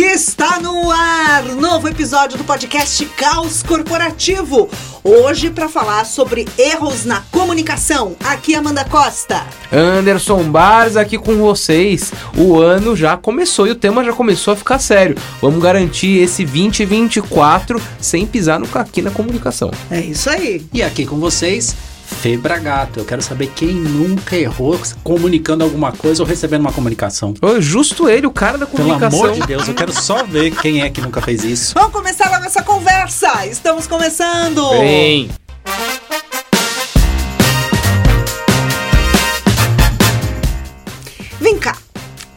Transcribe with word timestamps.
Está 0.00 0.60
no 0.60 0.92
ar, 0.92 1.42
novo 1.56 1.88
episódio 1.88 2.38
do 2.38 2.44
podcast 2.44 3.04
Caos 3.16 3.64
Corporativo. 3.64 4.70
Hoje 5.02 5.50
para 5.50 5.68
falar 5.68 6.04
sobre 6.04 6.46
erros 6.56 7.04
na 7.04 7.22
comunicação. 7.32 8.14
Aqui 8.24 8.54
Amanda 8.54 8.84
Costa. 8.84 9.44
Anderson 9.72 10.44
Bars 10.44 10.96
aqui 10.96 11.18
com 11.18 11.34
vocês. 11.38 12.12
O 12.36 12.60
ano 12.60 12.94
já 12.94 13.16
começou 13.16 13.66
e 13.66 13.72
o 13.72 13.74
tema 13.74 14.04
já 14.04 14.12
começou 14.12 14.54
a 14.54 14.56
ficar 14.56 14.78
sério. 14.78 15.16
Vamos 15.42 15.60
garantir 15.60 16.18
esse 16.18 16.44
2024 16.44 17.82
sem 18.00 18.24
pisar 18.24 18.60
no 18.60 18.68
caqui 18.68 19.02
na 19.02 19.10
comunicação. 19.10 19.72
É 19.90 19.98
isso 19.98 20.30
aí. 20.30 20.64
E 20.72 20.80
aqui 20.80 21.06
com 21.06 21.18
vocês, 21.18 21.74
Febra 22.08 22.58
Gato. 22.58 22.98
Eu 23.00 23.04
quero 23.04 23.22
saber 23.22 23.48
quem 23.54 23.74
nunca 23.74 24.36
errou 24.36 24.78
comunicando 25.04 25.62
alguma 25.62 25.92
coisa 25.92 26.22
ou 26.22 26.28
recebendo 26.28 26.62
uma 26.62 26.72
comunicação. 26.72 27.34
Ô, 27.40 27.60
Justo 27.60 28.08
ele, 28.08 28.26
o 28.26 28.30
cara 28.30 28.56
da 28.58 28.66
Pelo 28.66 28.78
comunicação. 28.78 29.24
amor 29.24 29.32
de 29.40 29.46
Deus, 29.46 29.68
eu 29.68 29.74
quero 29.74 29.92
só 29.92 30.24
ver 30.24 30.50
quem 30.56 30.82
é 30.82 30.90
que 30.90 31.00
nunca 31.00 31.20
fez 31.20 31.44
isso. 31.44 31.74
Vamos 31.74 31.92
começar 31.92 32.30
logo 32.30 32.44
essa 32.44 32.62
conversa. 32.62 33.46
Estamos 33.46 33.86
começando. 33.86 34.68
Bem, 34.70 35.30
Vem 41.40 41.58
cá. 41.58 41.76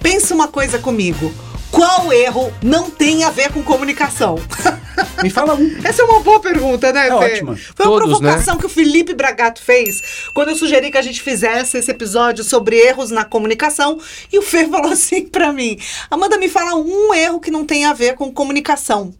Pensa 0.01 0.33
uma 0.33 0.47
coisa 0.47 0.77
comigo. 0.79 1.31
Qual 1.71 2.11
erro 2.11 2.53
não 2.61 2.89
tem 2.91 3.23
a 3.23 3.29
ver 3.29 3.51
com 3.51 3.63
comunicação? 3.63 4.35
Me 5.23 5.29
fala 5.29 5.55
um. 5.55 5.77
Essa 5.83 6.01
é 6.01 6.05
uma 6.05 6.19
boa 6.19 6.39
pergunta, 6.39 6.91
né, 6.91 7.07
É 7.07 7.09
Fê? 7.09 7.13
ótima. 7.13 7.55
Foi 7.55 7.85
uma 7.85 7.99
Todos, 7.99 8.19
provocação 8.19 8.57
que 8.57 8.65
o 8.65 8.69
Felipe 8.69 9.13
Bragato 9.13 9.61
fez 9.61 10.01
quando 10.33 10.49
eu 10.49 10.55
sugeri 10.55 10.91
que 10.91 10.97
a 10.97 11.01
gente 11.01 11.21
fizesse 11.21 11.77
esse 11.77 11.89
episódio 11.89 12.43
sobre 12.43 12.75
erros 12.77 13.09
na 13.09 13.23
comunicação. 13.23 13.99
E 14.31 14.37
o 14.37 14.41
Fê 14.41 14.67
falou 14.69 14.91
assim 14.91 15.25
pra 15.25 15.53
mim: 15.53 15.79
Amanda, 16.09 16.37
me 16.37 16.49
fala 16.49 16.75
um 16.75 17.13
erro 17.13 17.39
que 17.39 17.49
não 17.51 17.65
tem 17.65 17.85
a 17.85 17.93
ver 17.93 18.15
com 18.15 18.31
comunicação. 18.31 19.13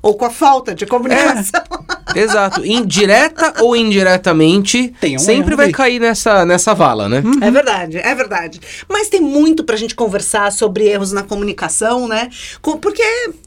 Ou 0.00 0.14
com 0.14 0.24
a 0.24 0.30
falta 0.30 0.74
de 0.74 0.86
comunicação. 0.86 1.60
exato. 2.14 2.64
Indireta 2.64 3.54
ou 3.60 3.76
indiretamente, 3.76 4.92
um 5.02 5.18
sempre 5.18 5.54
vai 5.54 5.66
aí. 5.66 5.72
cair 5.72 6.00
nessa, 6.00 6.44
nessa 6.44 6.74
vala, 6.74 7.08
né? 7.08 7.22
É 7.40 7.50
verdade, 7.50 7.98
é 7.98 8.14
verdade. 8.14 8.60
Mas 8.88 9.08
tem 9.08 9.20
muito 9.20 9.64
pra 9.64 9.76
gente 9.76 9.94
conversar 9.94 10.52
sobre 10.52 10.86
erros 10.86 11.12
na 11.12 11.22
comunicação, 11.22 12.08
né? 12.08 12.28
Porque 12.62 13.02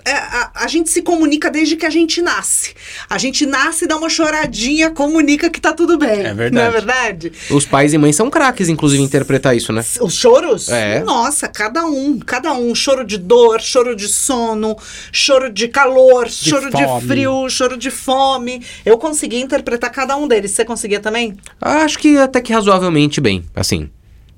é, 0.05 0.11
a, 0.11 0.51
a 0.55 0.67
gente 0.67 0.89
se 0.89 1.01
comunica 1.01 1.49
desde 1.49 1.75
que 1.75 1.85
a 1.85 1.89
gente 1.89 2.21
nasce. 2.21 2.73
A 3.09 3.17
gente 3.17 3.45
nasce, 3.45 3.87
dá 3.87 3.97
uma 3.97 4.09
choradinha, 4.09 4.91
comunica 4.91 5.49
que 5.49 5.59
tá 5.59 5.73
tudo 5.73 5.97
bem. 5.97 6.21
É 6.21 6.33
verdade. 6.33 6.51
Não 6.51 6.61
é 6.61 6.71
verdade? 6.71 7.31
Os 7.49 7.65
pais 7.65 7.93
e 7.93 7.97
mães 7.97 8.15
são 8.15 8.29
craques, 8.29 8.69
inclusive, 8.69 9.01
em 9.01 9.05
interpretar 9.05 9.55
isso, 9.55 9.71
né? 9.71 9.83
Os 10.01 10.13
choros? 10.15 10.69
É. 10.69 11.03
Nossa, 11.03 11.47
cada 11.47 11.85
um, 11.85 12.19
cada 12.19 12.53
um. 12.53 12.73
Choro 12.73 13.05
de 13.05 13.17
dor, 13.17 13.61
choro 13.61 13.95
de 13.95 14.07
sono, 14.07 14.77
choro 15.11 15.49
de 15.51 15.67
calor, 15.67 16.29
choro 16.29 16.69
de 16.69 16.83
fome. 16.83 17.07
frio, 17.07 17.49
choro 17.49 17.77
de 17.77 17.91
fome. 17.91 18.50
Eu 18.85 18.97
consegui 18.97 19.39
interpretar 19.39 19.91
cada 19.91 20.15
um 20.17 20.27
deles. 20.27 20.51
Você 20.51 20.65
conseguia 20.65 20.99
também? 20.99 21.37
Acho 21.59 21.99
que 21.99 22.17
até 22.17 22.41
que 22.41 22.51
razoavelmente 22.51 23.21
bem, 23.21 23.43
assim. 23.55 23.89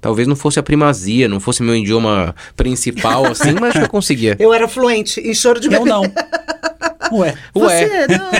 Talvez 0.02 0.28
não 0.28 0.36
fosse 0.36 0.60
a 0.60 0.64
primazia, 0.64 1.30
não 1.30 1.40
fosse 1.40 1.64
meu 1.64 1.76
idioma 1.76 2.36
principal, 2.58 3.26
assim, 3.32 3.54
mas 3.54 3.70
acho 3.70 3.80
que 3.80 3.86
eu 3.86 3.90
conseguia. 3.90 4.36
Eu 4.38 4.54
era 4.54 4.68
fluente 4.68 5.22
em 5.22 5.34
choro 5.34 5.62
de 5.62 5.74
Eu 5.74 5.86
não. 5.86 6.02
Ué. 7.14 7.36
Ué. 7.56 7.88
Você 7.88 8.08
não. 8.08 8.32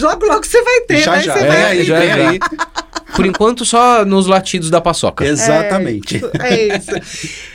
logo, 0.08 0.26
logo 0.26 0.44
você 0.44 0.62
vai 0.62 0.80
ter, 0.82 0.98
Já, 0.98 1.12
né? 1.16 1.22
já. 1.22 1.32
Você 1.34 1.38
Vem 1.40 1.48
vai... 1.48 1.64
aí, 1.64 1.84
já, 1.84 1.98
vem 1.98 2.08
já. 2.08 2.83
Por 3.14 3.24
enquanto, 3.26 3.64
só 3.64 4.04
nos 4.04 4.26
latidos 4.26 4.70
da 4.70 4.80
paçoca. 4.80 5.24
Exatamente. 5.24 6.20
É 6.40 6.76
isso. 6.76 6.90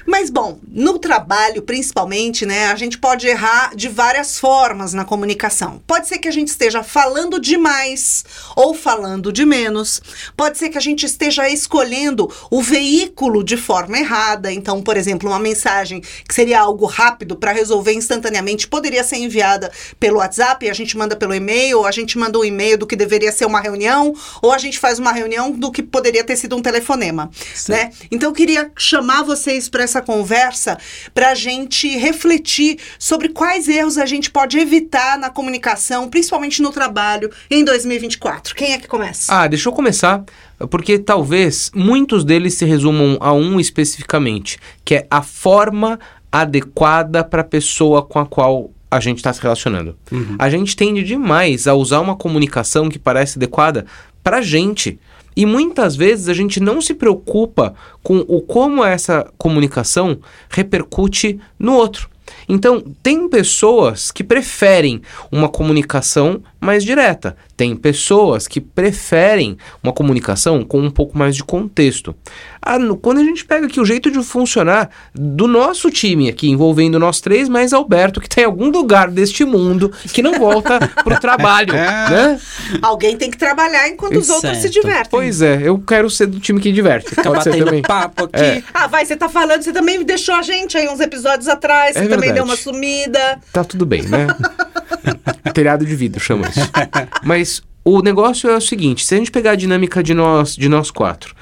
Mas, 0.05 0.29
bom, 0.29 0.59
no 0.67 0.97
trabalho, 0.97 1.61
principalmente, 1.61 2.45
né, 2.45 2.67
a 2.67 2.75
gente 2.75 2.97
pode 2.97 3.27
errar 3.27 3.75
de 3.75 3.87
várias 3.87 4.39
formas 4.39 4.93
na 4.93 5.05
comunicação. 5.05 5.81
Pode 5.85 6.07
ser 6.07 6.17
que 6.17 6.27
a 6.27 6.31
gente 6.31 6.47
esteja 6.47 6.81
falando 6.81 7.39
demais 7.39 8.23
ou 8.55 8.73
falando 8.73 9.31
de 9.31 9.45
menos. 9.45 10.02
Pode 10.36 10.58
ser 10.58 10.70
que 10.70 10.77
a 10.77 10.81
gente 10.81 11.05
esteja 11.05 11.49
escolhendo 11.49 12.31
o 12.49 12.61
veículo 12.61 13.43
de 13.43 13.58
forma 13.58 13.97
errada. 13.97 14.52
Então, 14.52 14.81
por 14.81 14.97
exemplo, 14.97 15.30
uma 15.30 15.39
mensagem 15.39 16.02
que 16.02 16.33
seria 16.33 16.61
algo 16.61 16.86
rápido 16.86 17.36
para 17.36 17.52
resolver 17.52 17.93
instantaneamente 17.93 18.67
poderia 18.67 19.03
ser 19.03 19.17
enviada 19.17 19.71
pelo 19.99 20.17
WhatsApp, 20.17 20.65
e 20.65 20.70
a 20.70 20.73
gente 20.73 20.97
manda 20.97 21.15
pelo 21.15 21.33
e-mail, 21.33 21.80
ou 21.80 21.86
a 21.86 21.91
gente 21.91 22.17
manda 22.17 22.39
um 22.39 22.45
e-mail 22.45 22.77
do 22.77 22.87
que 22.87 22.95
deveria 22.95 23.31
ser 23.31 23.45
uma 23.45 23.59
reunião, 23.59 24.14
ou 24.41 24.52
a 24.52 24.58
gente 24.58 24.80
faz 24.80 24.99
uma 24.99 25.11
reunião 25.11 25.48
do 25.52 25.71
que 25.71 25.83
poderia 25.83 26.23
ter 26.23 26.36
sido 26.36 26.55
um 26.55 26.61
telefonema, 26.61 27.30
né? 27.67 27.92
Então 28.11 28.30
eu 28.30 28.33
queria 28.33 28.71
chamar 28.77 29.23
vocês 29.23 29.70
para 29.70 29.83
essa 29.83 30.02
conversa 30.02 30.77
para 31.14 31.32
a 31.32 31.36
gente 31.36 31.87
refletir 31.98 32.77
sobre 32.98 33.30
quais 33.30 33.67
erros 33.67 33.98
a 33.98 34.05
gente 34.05 34.32
pode 34.32 34.58
evitar 34.58 35.17
na 35.17 35.30
comunicação, 35.30 36.09
principalmente 36.09 36.61
no 36.61 36.71
trabalho, 36.71 37.30
em 37.49 37.64
2024. 37.64 38.55
Quem 38.55 38.73
é 38.73 38.77
que 38.77 38.88
começa? 38.88 39.33
Ah, 39.33 39.48
deixa 39.48 39.70
eu 39.70 39.73
começar, 39.73 40.23
porque 40.70 40.99
talvez 40.99 41.71
muitos 41.73 42.23
deles 42.23 42.55
se 42.55 42.65
resumam 42.65 43.17
a 43.20 43.33
um 43.33 43.59
especificamente, 43.59 44.58
que 44.83 44.95
é 44.95 45.08
a 45.09 45.21
forma 45.21 45.99
adequada 46.32 47.23
para 47.23 47.42
a 47.42 47.45
pessoa 47.45 48.04
com 48.04 48.20
a 48.20 48.26
qual 48.26 48.71
a 48.92 48.99
gente 48.99 49.17
está 49.17 49.32
se 49.32 49.42
relacionando. 49.42 49.95
A 50.38 50.49
gente 50.49 50.76
tende 50.76 51.04
demais 51.04 51.67
a 51.67 51.73
usar 51.76 51.99
uma 51.99 52.15
comunicação 52.15 52.89
que 52.89 52.98
parece 52.98 53.38
adequada 53.38 53.86
para 54.23 54.42
gente. 54.42 54.99
E 55.35 55.45
muitas 55.45 55.95
vezes 55.95 56.27
a 56.27 56.33
gente 56.33 56.59
não 56.59 56.81
se 56.81 56.93
preocupa 56.93 57.73
com 58.03 58.19
o 58.27 58.41
como 58.41 58.83
essa 58.83 59.31
comunicação 59.37 60.19
repercute 60.49 61.39
no 61.57 61.73
outro. 61.73 62.09
Então, 62.47 62.83
tem 63.01 63.27
pessoas 63.29 64.11
que 64.11 64.23
preferem 64.23 65.01
uma 65.31 65.49
comunicação 65.49 66.41
mais 66.59 66.83
direta. 66.83 67.36
Tem 67.55 67.75
pessoas 67.75 68.47
que 68.47 68.59
preferem 68.61 69.58
uma 69.83 69.92
comunicação 69.93 70.64
com 70.64 70.80
um 70.80 70.89
pouco 70.92 71.17
mais 71.17 71.36
de 71.36 71.43
contexto. 71.43 72.15
Ah, 72.61 72.77
no- 72.77 72.97
quando 72.97 73.20
a 73.20 73.23
gente 73.23 73.45
pega 73.45 73.65
aqui 73.67 73.80
o 73.80 73.86
jeito 73.86 74.11
de 74.11 74.21
funcionar 74.23 74.89
do 75.14 75.47
nosso 75.47 75.89
time 75.89 76.30
aqui, 76.30 76.49
envolvendo 76.49 76.99
nós 76.99 77.20
três, 77.21 77.47
mais 77.49 77.71
Alberto, 77.73 78.20
que 78.20 78.27
está 78.27 78.42
em 78.42 78.45
algum 78.45 78.70
lugar 78.70 79.09
deste 79.09 79.43
mundo 79.45 79.89
que 80.14 80.21
não 80.21 80.37
volta 80.39 80.80
pro 81.03 81.20
trabalho, 81.20 81.73
né? 81.73 82.39
Alguém 82.81 83.15
tem 83.17 83.30
que 83.31 83.37
trabalhar 83.37 83.87
enquanto 83.87 84.17
os 84.17 84.30
outros 84.30 84.58
se 84.58 84.61
Certo. 84.64 84.73
divertem. 84.73 85.09
Pois 85.09 85.41
é, 85.41 85.61
eu 85.64 85.80
quero 85.80 86.09
ser 86.09 86.27
do 86.27 86.39
time 86.39 86.59
que 86.59 86.71
diverte. 86.71 87.09
Fica 87.09 87.23
Pode 87.23 87.37
batendo 87.45 87.65
também. 87.65 87.81
papo 87.81 88.26
aqui. 88.26 88.39
É. 88.41 88.64
Ah, 88.73 88.87
vai, 88.87 89.05
você 89.05 89.15
tá 89.15 89.30
falando, 89.30 89.61
você 89.64 89.71
também 89.71 90.03
deixou 90.03 90.36
a 90.36 90.41
gente 90.41 90.77
aí 90.77 90.87
uns 90.89 90.99
episódios 90.99 91.47
atrás, 91.47 91.95
É 91.95 91.99
você 92.02 92.09
também 92.09 92.30
verdade. 92.30 92.33
deu 92.36 92.43
uma 92.43 92.55
sumida. 92.58 93.39
Tá 93.53 93.64
tudo 93.64 93.86
bem, 93.86 94.03
né? 94.03 94.27
Telhado 95.54 95.86
de 95.86 95.95
vidro, 95.95 96.20
chama 96.20 96.48
isso. 96.48 96.60
Mas 97.23 97.61
o 97.83 98.02
negócio 98.02 98.49
é 98.49 98.58
o 98.58 98.61
seguinte: 98.61 99.05
se 99.05 99.15
a 99.15 99.17
gente 99.17 99.32
pegar 99.32 99.52
a 99.52 99.55
dinâmica 99.55 100.04
de 100.04 100.14
nós, 100.14 100.55
de 100.55 100.70
nós 100.70 100.92
quatro, 100.92 101.36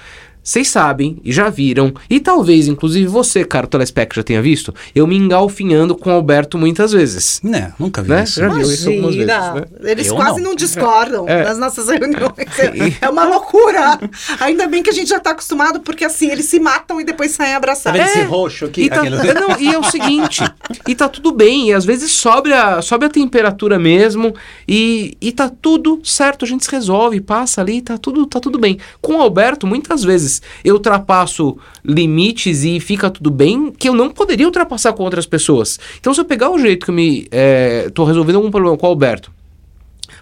vocês 0.50 0.70
sabem 0.70 1.18
e 1.26 1.32
já 1.34 1.50
viram, 1.50 1.94
e 2.10 2.20
talvez, 2.22 2.68
inclusive 2.70 3.06
você, 3.08 3.44
cara, 3.44 3.68
telespec, 3.68 4.16
já 4.16 4.24
tenha 4.24 4.42
visto, 4.42 4.74
eu 4.96 5.06
me 5.06 5.18
engalfinhando 5.18 5.94
com 5.94 6.10
o 6.10 6.14
Alberto 6.14 6.58
muitas 6.58 6.94
vezes. 6.94 7.42
Né, 7.44 7.74
nunca 7.78 8.02
vi 8.02 8.10
Né? 8.12 8.24
isso. 8.24 8.40
Já 8.40 8.48
viu 8.48 8.62
isso 8.62 8.90
algumas 8.90 9.16
vezes, 9.16 9.30
Imagina, 9.30 9.54
né? 9.56 9.66
eles 9.92 10.08
Eu 10.08 10.16
quase 10.16 10.40
não, 10.40 10.52
não. 10.52 10.56
discordam 10.56 11.28
É. 11.28 11.44
das 11.44 11.58
nossas 11.58 11.90
reuniões. 11.90 12.34
É, 12.60 12.94
é 13.06 13.10
uma 13.10 13.26
loucura. 13.26 14.00
Ainda 14.40 14.68
bem 14.68 14.82
que 14.82 14.90
a 14.90 14.94
gente 14.94 15.10
já 15.10 15.20
tá 15.20 15.32
acostumado, 15.32 15.82
porque 15.82 16.06
assim, 16.06 16.32
eles 16.32 16.46
se 16.46 16.60
matam 16.62 17.02
e 17.02 17.04
depois 17.04 17.32
saem 17.32 17.52
Tá 17.52 17.58
abraçados. 17.58 18.00
vendo 18.00 18.10
esse 18.10 18.20
É. 18.20 18.24
roxo 18.24 18.66
aqui? 18.66 18.84
E, 18.84 18.90
tá, 18.90 19.02
Aquele- 19.02 19.18
é, 19.18 19.34
não, 19.34 19.60
e 19.60 19.68
é 19.74 19.78
o 19.78 19.84
seguinte, 19.84 20.44
e 20.88 20.96
tá 20.96 21.10
tudo 21.10 21.34
bem, 21.34 21.70
e 21.70 21.74
às 21.74 21.84
vezes 21.84 22.10
sobe 22.12 22.54
a, 22.54 22.82
sobe 22.82 23.06
a 23.06 23.10
temperatura 23.10 23.78
mesmo, 23.78 24.34
e, 24.68 25.18
e 25.20 25.32
tá 25.34 25.50
tudo 25.50 26.00
certo, 26.06 26.46
a 26.46 26.48
gente 26.48 26.64
se 26.64 26.72
resolve, 26.72 27.20
passa 27.20 27.60
ali, 27.60 27.82
tá 27.82 27.98
tudo, 27.98 28.26
tá 28.26 28.40
tudo 28.40 28.58
bem. 28.58 28.80
Com 29.02 29.16
o 29.18 29.22
Alberto, 29.22 29.68
muitas 29.68 30.04
vezes 30.04 30.37
eu 30.64 30.76
ultrapasso 30.76 31.58
limites 31.84 32.64
e 32.64 32.80
fica 32.80 33.10
tudo 33.10 33.30
bem, 33.30 33.72
que 33.72 33.88
eu 33.90 33.94
não 33.94 34.10
poderia 34.10 34.46
ultrapassar 34.46 34.94
com 34.94 35.04
outras 35.04 35.26
pessoas. 35.26 35.80
Então, 36.00 36.14
se 36.14 36.20
eu 36.22 36.26
pegar 36.26 36.50
o 36.50 36.60
jeito 36.60 36.86
que 36.86 36.92
eu 36.92 36.96
me 36.96 37.28
é, 37.32 37.90
tô 37.94 38.04
resolvendo 38.04 38.38
algum 38.38 38.52
problema 38.52 38.78
com 38.78 38.86
o 38.86 38.90
Alberto, 38.90 39.32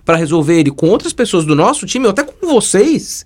para 0.04 0.18
resolver 0.18 0.60
ele 0.60 0.72
com 0.72 0.88
outras 0.88 1.14
pessoas 1.14 1.46
do 1.46 1.56
nosso 1.56 1.86
time, 1.86 2.06
ou 2.06 2.12
até 2.12 2.24
com 2.24 2.48
vocês, 2.48 3.26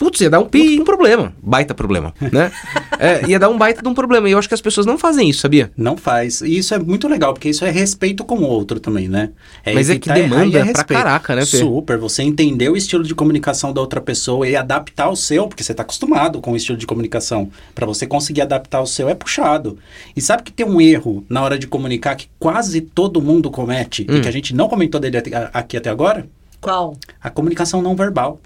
putz, 0.00 0.20
ia 0.22 0.30
dar 0.30 0.40
um, 0.40 0.46
puta- 0.46 0.80
um 0.80 0.84
problema. 0.84 1.32
Baita 1.42 1.74
problema, 1.74 2.12
né? 2.32 2.50
É, 3.02 3.26
ia 3.26 3.38
dar 3.38 3.48
um 3.48 3.56
baita 3.56 3.80
de 3.80 3.88
um 3.88 3.94
problema. 3.94 4.28
E 4.28 4.32
eu 4.32 4.38
acho 4.38 4.46
que 4.46 4.52
as 4.52 4.60
pessoas 4.60 4.86
não 4.86 4.98
fazem 4.98 5.30
isso, 5.30 5.40
sabia? 5.40 5.70
Não 5.74 5.96
faz. 5.96 6.42
E 6.42 6.58
isso 6.58 6.74
é 6.74 6.78
muito 6.78 7.08
legal, 7.08 7.32
porque 7.32 7.48
isso 7.48 7.64
é 7.64 7.70
respeito 7.70 8.24
com 8.26 8.34
o 8.36 8.42
outro 8.42 8.78
também, 8.78 9.08
né? 9.08 9.30
Mas 9.72 9.88
é 9.88 9.98
que 9.98 10.10
errar 10.10 10.18
demanda 10.20 10.58
é 10.58 10.70
pra 10.72 10.84
caraca, 10.84 11.34
né, 11.34 11.46
Fê? 11.46 11.56
Super. 11.56 11.96
Você 11.96 12.22
entender 12.22 12.68
o 12.68 12.76
estilo 12.76 13.02
de 13.02 13.14
comunicação 13.14 13.72
da 13.72 13.80
outra 13.80 14.02
pessoa 14.02 14.46
e 14.46 14.54
adaptar 14.54 15.08
o 15.08 15.16
seu, 15.16 15.48
porque 15.48 15.62
você 15.64 15.72
tá 15.72 15.82
acostumado 15.82 16.42
com 16.42 16.52
o 16.52 16.56
estilo 16.56 16.76
de 16.76 16.86
comunicação. 16.86 17.48
Pra 17.74 17.86
você 17.86 18.06
conseguir 18.06 18.42
adaptar 18.42 18.82
o 18.82 18.86
seu 18.86 19.08
é 19.08 19.14
puxado. 19.14 19.78
E 20.14 20.20
sabe 20.20 20.42
que 20.42 20.52
tem 20.52 20.66
um 20.66 20.78
erro 20.78 21.24
na 21.26 21.42
hora 21.42 21.58
de 21.58 21.66
comunicar 21.66 22.14
que 22.16 22.28
quase 22.38 22.82
todo 22.82 23.22
mundo 23.22 23.50
comete 23.50 24.06
Hum. 24.10 24.16
e 24.16 24.20
que 24.20 24.28
a 24.28 24.32
gente 24.32 24.54
não 24.54 24.68
comentou 24.68 25.00
dele 25.00 25.16
aqui 25.54 25.76
até 25.78 25.88
agora? 25.88 26.26
Qual? 26.60 26.94
A 27.22 27.30
comunicação 27.30 27.80
não 27.80 27.96
verbal. 27.96 28.38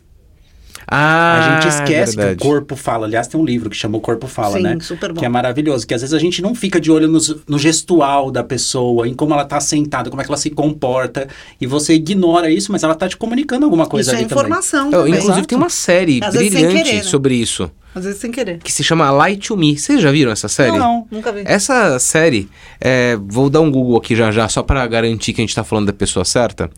Ah, 0.86 1.58
a 1.58 1.60
gente 1.62 1.68
esquece 1.74 2.16
verdade. 2.16 2.38
que 2.38 2.46
o 2.46 2.50
corpo 2.50 2.76
fala. 2.76 3.06
Aliás, 3.06 3.26
tem 3.26 3.40
um 3.40 3.44
livro 3.44 3.70
que 3.70 3.76
chama 3.76 3.96
O 3.96 4.00
Corpo 4.00 4.26
Fala, 4.26 4.56
Sim, 4.58 4.62
né? 4.62 4.76
super 4.80 5.12
bom. 5.12 5.20
Que 5.20 5.26
é 5.26 5.28
maravilhoso. 5.28 5.86
Que 5.86 5.94
às 5.94 6.02
vezes 6.02 6.12
a 6.14 6.18
gente 6.18 6.42
não 6.42 6.54
fica 6.54 6.80
de 6.80 6.90
olho 6.90 7.08
nos- 7.08 7.36
no, 7.48 7.58
gestual 7.58 8.30
da 8.30 8.42
pessoa, 8.44 9.08
em 9.08 9.14
como 9.14 9.32
ela 9.34 9.44
tá 9.44 9.60
sentada, 9.60 10.10
como 10.10 10.20
é 10.20 10.24
que 10.24 10.30
ela 10.30 10.36
se 10.36 10.50
comporta. 10.50 11.26
E 11.60 11.66
você 11.66 11.94
ignora 11.94 12.50
isso, 12.50 12.70
mas 12.70 12.82
ela 12.82 12.94
tá 12.94 13.08
te 13.08 13.16
comunicando 13.16 13.64
alguma 13.64 13.86
coisa 13.86 14.10
Isso 14.10 14.16
é 14.16 14.18
ali 14.20 14.28
também. 14.28 14.44
informação 14.44 14.86
Eu, 14.86 15.04
também. 15.04 15.14
inclusive 15.14 15.46
tem 15.46 15.56
uma 15.58 15.68
série 15.70 16.20
Às 16.22 16.34
brilhante 16.34 16.74
querer, 16.82 16.96
né? 16.96 17.02
sobre 17.02 17.34
isso, 17.34 17.70
Às 17.94 18.04
vezes 18.04 18.20
sem 18.20 18.30
querer. 18.30 18.58
que 18.58 18.70
se 18.72 18.82
chama 18.84 19.10
Light 19.10 19.48
to 19.48 19.56
Me. 19.56 19.78
Vocês 19.78 20.00
já 20.00 20.10
viram 20.10 20.32
essa 20.32 20.48
série? 20.48 20.72
Não, 20.72 20.78
não. 20.78 21.06
Nunca 21.10 21.32
vi. 21.32 21.42
Essa 21.44 21.98
série, 21.98 22.48
é, 22.80 23.16
vou 23.26 23.48
dar 23.48 23.60
um 23.60 23.70
Google 23.70 23.96
aqui 23.96 24.14
já 24.14 24.30
já, 24.30 24.48
só 24.48 24.62
para 24.62 24.86
garantir 24.86 25.32
que 25.32 25.40
a 25.40 25.44
gente 25.44 25.54
tá 25.54 25.64
falando 25.64 25.86
da 25.86 25.92
pessoa 25.92 26.24
certa, 26.24 26.68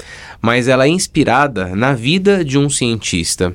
mas 0.40 0.68
ela 0.68 0.84
é 0.84 0.88
inspirada 0.88 1.74
na 1.74 1.92
vida 1.94 2.44
de 2.44 2.58
um 2.58 2.68
cientista 2.70 3.54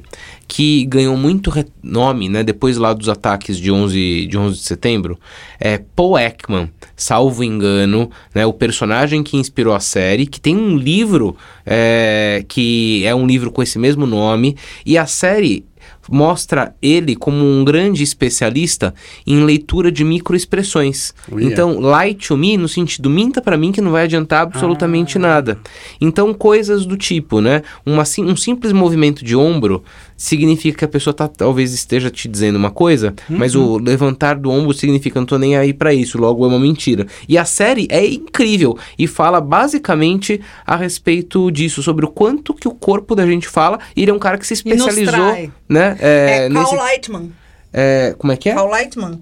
que 0.53 0.83
ganhou 0.83 1.15
muito 1.15 1.49
renome, 1.49 2.27
né, 2.27 2.43
depois 2.43 2.75
lá 2.75 2.91
dos 2.91 3.07
ataques 3.07 3.57
de 3.57 3.71
11 3.71 4.27
de, 4.27 4.37
11 4.37 4.57
de 4.57 4.63
setembro, 4.63 5.17
é 5.57 5.77
Paul 5.77 6.19
Ekman, 6.19 6.69
salvo 6.93 7.41
engano, 7.41 8.11
né, 8.35 8.45
o 8.45 8.51
personagem 8.51 9.23
que 9.23 9.37
inspirou 9.37 9.73
a 9.73 9.79
série, 9.79 10.25
que 10.25 10.41
tem 10.41 10.57
um 10.57 10.75
livro 10.75 11.37
é, 11.65 12.43
que 12.49 13.01
é 13.05 13.15
um 13.15 13.25
livro 13.25 13.49
com 13.49 13.63
esse 13.63 13.79
mesmo 13.79 14.05
nome, 14.05 14.57
e 14.85 14.97
a 14.97 15.05
série 15.05 15.63
mostra 16.09 16.75
ele 16.81 17.15
como 17.15 17.43
um 17.45 17.63
grande 17.63 18.03
especialista 18.03 18.93
em 19.25 19.43
leitura 19.43 19.91
de 19.91 20.03
microexpressões. 20.03 21.13
Então, 21.39 21.79
lie 21.79 22.13
to 22.15 22.35
me 22.35 22.57
no 22.57 22.67
sentido 22.67 23.09
minta 23.09 23.41
pra 23.41 23.57
mim 23.57 23.71
que 23.71 23.81
não 23.81 23.91
vai 23.91 24.03
adiantar 24.03 24.41
absolutamente 24.41 25.17
Ah. 25.17 25.21
nada. 25.21 25.59
Então, 25.99 26.33
coisas 26.33 26.85
do 26.85 26.97
tipo, 26.97 27.39
né? 27.39 27.61
Uma, 27.85 28.03
um 28.19 28.35
simples 28.35 28.73
movimento 28.73 29.23
de 29.23 29.35
ombro 29.35 29.83
significa 30.23 30.77
que 30.77 30.85
a 30.85 30.87
pessoa 30.87 31.13
tá, 31.13 31.27
talvez 31.27 31.73
esteja 31.73 32.11
te 32.11 32.27
dizendo 32.27 32.55
uma 32.57 32.69
coisa, 32.69 33.13
mas 33.27 33.55
o 33.55 33.77
levantar 33.79 34.35
do 34.37 34.51
ombro 34.51 34.73
significa 34.73 35.19
não 35.19 35.25
tô 35.25 35.37
nem 35.37 35.55
aí 35.57 35.73
pra 35.73 35.93
isso, 35.93 36.17
logo 36.19 36.45
é 36.45 36.47
uma 36.47 36.59
mentira. 36.59 37.07
E 37.27 37.37
a 37.37 37.45
série 37.45 37.87
é 37.89 38.05
incrível 38.05 38.77
e 38.99 39.07
fala 39.07 39.41
basicamente 39.41 40.39
a 40.65 40.75
respeito 40.75 41.49
disso, 41.51 41.81
sobre 41.81 42.05
o 42.05 42.07
quanto 42.09 42.53
que 42.53 42.67
o 42.67 42.71
corpo 42.71 43.15
da 43.15 43.25
gente 43.25 43.47
fala. 43.47 43.79
E 43.95 44.03
ele 44.03 44.11
é 44.11 44.13
um 44.13 44.19
cara 44.19 44.37
que 44.37 44.45
se 44.45 44.53
especializou, 44.53 45.15
né? 45.67 45.97
É, 45.99 46.49
nesse- 46.49 46.65
Carl 46.65 46.75
Lightman. 46.77 47.31
é, 47.73 48.15
como 48.17 48.31
é 48.31 48.37
que 48.37 48.49
é? 48.49 48.53
Carl 48.53 48.69
Lightman. 48.69 49.19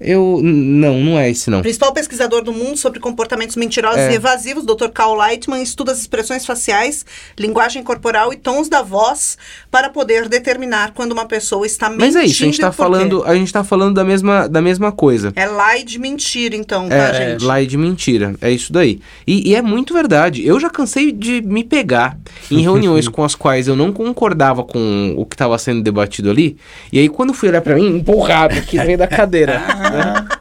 Eu. 0.00 0.40
Não, 0.42 1.00
não 1.00 1.18
é 1.18 1.30
esse 1.30 1.50
não. 1.50 1.60
Principal 1.60 1.92
pesquisador 1.92 2.42
do 2.42 2.52
mundo 2.52 2.76
sobre 2.76 3.00
comportamentos 3.00 3.56
mentirosos 3.56 3.98
É. 3.98 4.12
e 4.12 4.14
evasivos, 4.14 4.64
Dr. 4.64 4.88
Carl 4.92 5.14
Lightman 5.14 5.62
estuda 5.62 5.92
as 5.92 5.98
expressões 6.00 6.46
faciais, 6.46 7.04
linguagem 7.38 7.82
corporal 7.82 8.32
e 8.32 8.36
tons 8.36 8.68
da 8.68 8.80
voz 8.82 9.36
para 9.70 9.88
poder 9.90 10.28
determinar 10.28 10.92
quando 10.94 11.12
uma 11.12 11.26
pessoa 11.26 11.66
está 11.66 11.88
mentindo. 11.90 12.04
Mas 12.06 12.16
é 12.16 12.24
isso, 12.24 12.42
a 12.42 12.46
gente 12.46 12.58
e 12.58 12.60
tá 12.60 12.68
o 12.68 12.70
porquê. 12.72 12.82
falando, 12.82 13.24
a 13.24 13.34
gente 13.34 13.52
tá 13.52 13.64
falando 13.64 13.94
da 13.94 14.04
mesma, 14.04 14.48
da 14.48 14.62
mesma 14.62 14.92
coisa. 14.92 15.32
É 15.34 15.46
lie 15.46 15.84
de 15.84 15.98
mentira, 15.98 16.54
então, 16.54 16.88
tá, 16.88 16.94
É, 16.94 17.30
gente? 17.32 17.44
lie 17.44 17.66
de 17.66 17.76
mentira. 17.76 18.34
É 18.40 18.50
isso 18.50 18.72
daí. 18.72 19.00
E, 19.26 19.50
e 19.50 19.54
é 19.54 19.62
muito 19.62 19.92
verdade. 19.94 20.46
Eu 20.46 20.60
já 20.60 20.70
cansei 20.70 21.10
de 21.10 21.42
me 21.42 21.64
pegar 21.64 22.16
em 22.50 22.60
reuniões 22.60 23.06
com 23.08 23.24
as 23.24 23.34
quais 23.34 23.66
eu 23.66 23.74
não 23.74 23.92
concordava 23.92 24.62
com 24.62 25.14
o 25.16 25.26
que 25.26 25.34
estava 25.34 25.58
sendo 25.58 25.82
debatido 25.82 26.30
ali. 26.30 26.56
E 26.92 26.98
aí, 26.98 27.08
quando 27.08 27.32
fui 27.34 27.48
olhar 27.48 27.62
pra 27.62 27.74
mim, 27.74 27.96
empurrado 27.96 28.60
que 28.62 28.78
veio 28.78 28.96
da 28.98 29.06
cadeira. 29.06 29.60
né? 29.90 30.28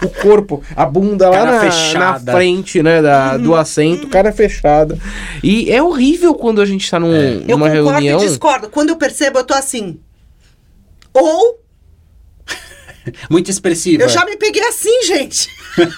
O 0.00 0.08
corpo, 0.10 0.62
a 0.76 0.86
bunda 0.86 1.28
lá 1.28 1.38
Cara 1.38 1.50
na, 1.50 1.64
na 1.64 1.70
fechada. 1.72 2.32
frente, 2.32 2.80
né, 2.84 3.02
da, 3.02 3.36
do 3.36 3.56
assento, 3.56 4.06
cara 4.06 4.30
fechada. 4.30 4.96
E 5.42 5.68
é 5.72 5.82
horrível 5.82 6.34
quando 6.36 6.60
a 6.60 6.64
gente 6.66 6.88
tá 6.88 7.00
num, 7.00 7.12
Eu 7.12 7.58
numa 7.58 7.68
concordo 7.68 7.90
reunião. 7.90 8.22
e 8.22 8.26
discordo. 8.28 8.68
Quando 8.68 8.90
eu 8.90 8.96
percebo, 8.96 9.40
eu 9.40 9.44
tô 9.44 9.54
assim. 9.54 9.98
Ou 11.12 11.58
Muito 13.28 13.50
expressiva. 13.50 14.04
eu 14.04 14.08
já 14.08 14.24
me 14.24 14.36
peguei 14.36 14.62
assim, 14.68 15.02
gente. 15.04 15.48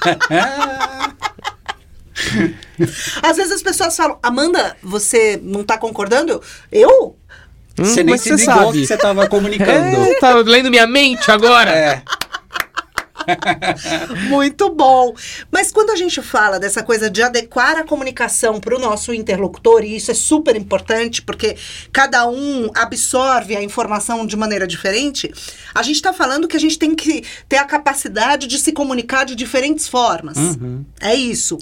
Às 3.23 3.37
vezes 3.37 3.53
as 3.53 3.63
pessoas 3.63 3.95
falam, 3.97 4.19
Amanda, 4.23 4.77
você 4.83 5.39
não 5.43 5.63
tá 5.63 5.77
concordando? 5.79 6.41
Eu? 6.73 7.17
Hum, 7.79 7.85
Você 7.85 8.03
nem 8.03 8.15
mas 8.15 8.23
se 8.23 8.31
você 8.31 8.47
ligou 8.47 8.65
sabe. 8.67 8.81
que 8.81 8.87
você 8.87 8.97
tava 8.97 9.27
comunicando. 9.29 9.71
É, 9.97 10.15
tá 10.19 10.35
lendo 10.37 10.71
minha 10.71 10.87
mente 10.87 11.31
agora. 11.31 11.71
É. 11.71 12.03
Muito 14.29 14.71
bom. 14.71 15.15
Mas 15.51 15.71
quando 15.71 15.91
a 15.91 15.97
gente 15.97 16.21
fala 16.23 16.59
dessa 16.59 16.83
coisa 16.83 17.11
de 17.11 17.23
adequar 17.23 17.77
a 17.77 17.85
comunicação 17.85 18.61
para 18.61 18.77
o 18.77 18.79
nosso 18.79 19.13
interlocutor, 19.13 19.85
e 19.85 19.97
isso 19.97 20.11
é 20.11 20.15
super 20.15 20.57
importante, 20.57 21.23
porque 21.23 21.57
cada 21.93 22.29
um 22.29 22.71
absorve 22.75 23.57
a 23.57 23.63
informação 23.63 24.27
de 24.27 24.37
maneira 24.37 24.67
diferente, 24.67 25.33
a 25.75 25.83
gente 25.83 25.97
está 25.97 26.13
falando 26.13 26.49
que 26.49 26.57
a 26.57 26.61
gente 26.61 26.79
tem 26.79 26.95
que 26.95 27.25
ter 27.49 27.57
a 27.57 27.65
capacidade 27.65 28.47
de 28.47 28.59
se 28.59 28.73
comunicar 28.73 29.25
de 29.25 29.35
diferentes 29.35 29.89
formas. 29.89 30.37
Uhum. 30.37 30.85
É 31.01 31.15
isso. 31.15 31.59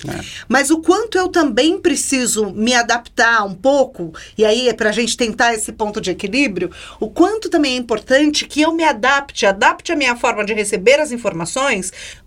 Mas 0.49 0.71
o 0.71 0.81
quanto 0.81 1.19
eu 1.19 1.29
também 1.29 1.79
preciso 1.79 2.51
me 2.51 2.75
adaptar 2.75 3.45
um 3.45 3.55
pouco, 3.55 4.13
e 4.37 4.45
aí 4.45 4.69
é 4.69 4.73
para 4.73 4.91
a 4.91 4.93
gente 4.93 5.17
tentar 5.17 5.55
esse 5.55 5.73
ponto 5.73 6.01
de 6.01 6.11
equilíbrio, 6.11 6.71
o 7.01 7.09
quanto 7.09 7.49
também 7.49 7.75
é 7.75 7.77
importante 7.77 8.47
que 8.47 8.61
eu 8.61 8.73
me 8.73 8.85
adapte, 8.85 9.47
adapte 9.47 9.93
a 9.93 9.97
minha 9.97 10.17
forma 10.17 10.45
de 10.45 10.53
receber 10.53 11.01
as 11.01 11.13
informações 11.13 11.58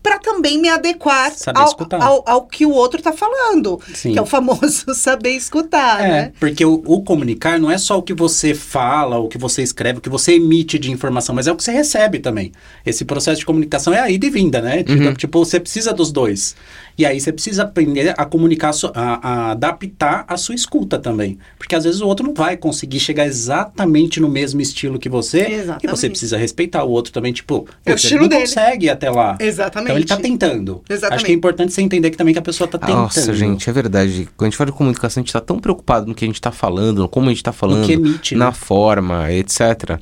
para 0.04 0.18
também 0.18 0.60
me 0.60 0.68
adequar 0.68 1.32
ao, 1.54 1.76
ao, 2.02 2.24
ao 2.28 2.42
que 2.48 2.66
o 2.66 2.72
outro 2.72 3.00
está 3.00 3.14
falando, 3.14 3.80
Sim. 3.94 4.14
que 4.14 4.20
é 4.20 4.22
o 4.22 4.26
famoso 4.26 4.86
saber 4.96 5.30
escutar, 5.32 6.04
É, 6.04 6.08
né? 6.08 6.34
porque 6.40 6.66
o, 6.66 6.82
o 6.86 7.04
comunicar 7.04 7.60
não 7.60 7.70
é 7.70 7.78
só 7.78 7.98
o 8.00 8.02
que 8.02 8.14
você 8.14 8.54
fala, 8.56 9.20
o 9.20 9.28
que 9.28 9.38
você 9.38 9.62
escreve, 9.62 10.00
o 10.00 10.02
que 10.02 10.10
você 10.10 10.34
emite 10.34 10.80
de 10.80 10.92
informação, 10.92 11.36
mas 11.36 11.46
é 11.48 11.52
o 11.52 11.56
que 11.56 11.64
você 11.64 11.72
recebe 11.72 12.18
também. 12.20 12.52
Esse 12.86 13.06
processo 13.06 13.40
de 13.40 13.46
comunicação 13.46 13.94
é 13.94 14.00
a 14.00 14.10
ida 14.10 14.26
e 14.26 14.30
vinda, 14.32 14.60
né? 14.62 14.82
Tipo, 14.84 15.14
tipo, 15.14 15.46
você 15.46 15.60
precisa 15.60 15.94
dos 15.94 16.12
dois. 16.12 16.56
E 16.98 17.06
aí 17.06 17.20
você 17.20 17.32
precisa 17.32 17.64
aprender 17.64 18.14
a 18.18 18.26
comunicar, 18.26 18.72
a, 18.96 19.28
a- 19.28 19.52
adaptar 19.52 20.26
a 20.28 20.36
sua 20.38 20.56
escuta 20.56 20.98
também. 21.00 21.38
Porque 21.58 21.76
às 21.76 21.84
vezes 21.84 22.02
o 22.02 22.08
outro 22.08 22.26
não 22.26 22.34
vai 22.34 22.58
conseguir 22.58 23.00
chegar 23.00 23.26
exatamente 23.26 24.20
no 24.20 24.28
mesmo 24.30 24.62
estilo 24.62 24.98
que 25.00 25.08
você. 25.10 25.48
E 25.48 25.54
Exatamente. 25.54 25.88
você 25.90 26.10
precisa 26.10 26.38
respeitar 26.38 26.84
o 26.84 26.90
outro 26.90 27.12
também, 27.14 27.32
tipo, 27.34 27.68
É 27.86 27.94
o 27.94 27.98
você 27.98 28.04
estilo 28.08 28.22
não 28.24 28.30
dele. 28.30 28.42
consegue 28.42 28.86
ir 28.88 28.90
até 28.90 29.11
lá. 29.12 29.38
Exatamente. 29.40 29.90
Então 29.92 29.98
ele 29.98 30.06
tá 30.06 30.18
tentando. 30.18 30.84
Exatamente. 30.90 31.16
Acho 31.16 31.26
que 31.26 31.32
é 31.32 31.36
importante 31.36 31.74
você 31.74 31.82
entender 31.82 32.10
que 32.12 32.18
também 32.18 32.34
que 32.34 32.40
a 32.40 32.42
pessoa 32.42 32.68
tá 32.68 32.78
tentando. 32.78 32.98
Nossa, 32.98 33.34
gente, 33.34 33.70
é 33.70 33.74
verdade. 33.74 34.28
Quando 34.36 34.48
a 34.48 34.50
gente 34.50 34.58
fala 34.58 34.72
de 34.72 34.78
comunicação, 34.78 35.22
a 35.22 35.24
gente 35.24 35.34
tá 35.34 35.42
tão 35.42 35.60
preocupado 35.60 36.08
no 36.08 36.16
que 36.16 36.26
a 36.26 36.28
gente 36.28 36.42
tá 36.42 36.52
falando, 36.52 37.00
no 37.00 37.10
como 37.10 37.28
a 37.28 37.30
gente 37.34 37.44
tá 37.44 37.52
falando, 37.52 37.86
que 37.86 37.94
emite, 37.94 38.36
na 38.36 38.48
né? 38.48 38.52
forma, 38.52 39.32
etc. 39.32 40.00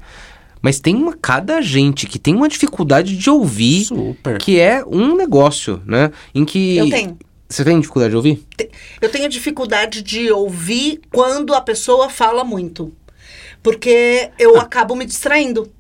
Mas 0.62 0.80
tem 0.80 0.96
uma 0.96 1.16
cada 1.16 1.62
gente 1.62 2.06
que 2.06 2.20
tem 2.20 2.36
uma 2.36 2.50
dificuldade 2.50 3.16
de 3.16 3.30
ouvir, 3.30 3.86
Super. 3.86 4.38
que 4.38 4.60
é 4.60 4.84
um 4.86 5.16
negócio, 5.16 5.82
né? 5.86 6.12
Em 6.36 6.44
que. 6.46 6.78
Eu 6.78 6.90
tenho. 6.90 7.18
Você 7.48 7.64
tem 7.64 7.80
dificuldade 7.80 8.12
de 8.12 8.16
ouvir? 8.18 8.46
Eu 9.02 9.10
tenho 9.10 9.28
dificuldade 9.28 10.04
de 10.04 10.32
ouvir 10.32 11.02
quando 11.12 11.56
a 11.56 11.62
pessoa 11.62 12.08
fala 12.10 12.44
muito. 12.44 12.94
Porque 13.64 14.30
eu 14.38 14.58
Ah. 14.58 14.62
acabo 14.62 14.96
me 14.96 15.06
distraindo. 15.06 15.72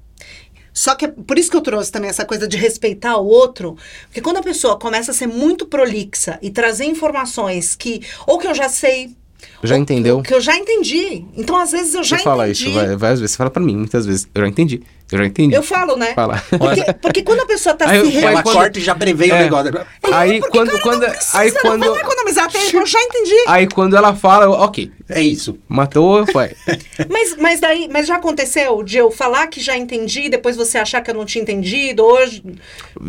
Só 0.73 0.95
que 0.95 1.05
é 1.05 1.07
por 1.07 1.37
isso 1.37 1.49
que 1.51 1.57
eu 1.57 1.61
trouxe 1.61 1.91
também 1.91 2.09
essa 2.09 2.25
coisa 2.25 2.47
de 2.47 2.55
respeitar 2.57 3.17
o 3.17 3.25
outro. 3.25 3.75
Porque 4.05 4.21
quando 4.21 4.37
a 4.37 4.43
pessoa 4.43 4.77
começa 4.77 5.11
a 5.11 5.13
ser 5.13 5.27
muito 5.27 5.65
prolixa 5.65 6.37
e 6.41 6.49
trazer 6.49 6.85
informações 6.85 7.75
que. 7.75 8.01
Ou 8.27 8.37
que 8.37 8.47
eu 8.47 8.53
já 8.55 8.69
sei. 8.69 9.15
Já 9.63 9.75
ou 9.75 9.81
entendeu? 9.81 10.21
Que 10.21 10.33
eu 10.33 10.41
já 10.41 10.55
entendi. 10.55 11.25
Então, 11.35 11.55
às 11.57 11.71
vezes, 11.71 11.93
eu 11.93 12.03
já 12.03 12.17
Você 12.17 12.23
fala 12.23 12.45
entendi. 12.49 12.63
isso 12.69 12.73
vai- 12.73 12.95
várias 12.95 13.19
vezes. 13.19 13.31
Você 13.31 13.37
fala 13.37 13.49
pra 13.49 13.61
mim, 13.63 13.75
muitas 13.77 14.05
vezes. 14.05 14.27
Eu 14.35 14.41
já 14.41 14.47
entendi. 14.47 14.81
Eu 15.11 15.17
já 15.17 15.25
entendi. 15.25 15.55
Eu 15.55 15.63
falo, 15.63 15.95
né? 15.95 16.13
Fala. 16.13 16.41
Porque, 16.49 16.93
porque 17.01 17.23
quando 17.23 17.39
a 17.41 17.45
pessoa 17.45 17.73
tá 17.75 17.89
Aí 17.89 18.11
se 18.11 18.17
aí 18.17 18.23
Ela 18.23 18.43
quando- 18.43 18.55
corta 18.55 18.77
e 18.79 18.81
já 18.81 18.93
prevê 18.93 19.31
o 19.31 19.35
É. 19.35 19.43
negócio. 19.43 19.71
Aí 20.11 20.39
porque, 20.39 20.57
quando. 20.57 20.69
cara, 20.71 20.81
quando 20.83 21.01
não 21.01 21.09
precisa, 21.09 21.37
aí 21.39 21.51
não 21.51 21.61
quando. 21.61 21.95
economizar 21.97 22.51
tempo, 22.51 22.77
eu 22.77 22.85
já 22.85 23.01
entendi. 23.01 23.35
Aí 23.47 23.67
quando 23.67 23.95
ela 23.95 24.13
fala, 24.15 24.45
eu, 24.45 24.51
ok. 24.51 24.91
É 25.09 25.19
isso. 25.21 25.57
Matou, 25.67 26.23
foi. 26.31 26.51
Mas, 27.09 27.35
mas 27.39 27.59
daí, 27.59 27.89
mas 27.91 28.05
já 28.05 28.17
aconteceu 28.17 28.83
de 28.83 28.97
eu 28.97 29.09
falar 29.09 29.47
que 29.47 29.59
já 29.59 29.75
entendi 29.75 30.23
e 30.25 30.29
depois 30.29 30.55
você 30.55 30.77
achar 30.77 31.01
que 31.01 31.09
eu 31.09 31.15
não 31.15 31.25
tinha 31.25 31.41
entendido 31.41 32.03
hoje? 32.05 32.43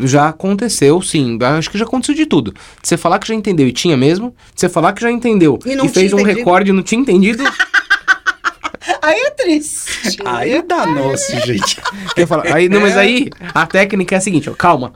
Já 0.05 0.29
aconteceu, 0.29 1.03
sim. 1.03 1.39
Acho 1.43 1.71
que 1.71 1.77
já 1.77 1.85
aconteceu 1.85 2.15
de 2.15 2.25
tudo. 2.25 2.53
De 2.53 2.89
você 2.89 2.97
falar 2.97 3.19
que 3.19 3.29
já 3.29 3.35
entendeu 3.35 3.67
e 3.69 3.73
tinha 3.73 3.99
mesmo. 3.99 4.35
De 4.55 4.61
você 4.61 4.69
falar 4.71 4.95
que 4.95 5.03
já 5.03 5.11
entendeu 5.11 5.59
E 5.67 5.75
não 5.75 5.89
fez 5.91 6.07
tinha 6.09 6.17
um 6.17 6.21
entendido. 6.21 6.39
recorde 6.39 6.71
e 6.71 6.73
não 6.73 6.83
tinha 6.83 7.01
entendido. 7.03 7.43
Aí 9.03 9.19
é 9.21 9.31
triste. 9.31 10.19
Aí 10.25 10.63
danou-se, 10.63 11.39
gente. 11.41 11.77
Eu 12.17 12.27
falo, 12.27 12.43
aí, 12.53 12.69
não, 12.69 12.81
mas 12.81 12.97
aí 12.97 13.29
a 13.55 13.67
técnica 13.67 14.15
é 14.15 14.19
a 14.19 14.21
seguinte, 14.21 14.49
ó, 14.51 14.55
calma. 14.55 14.93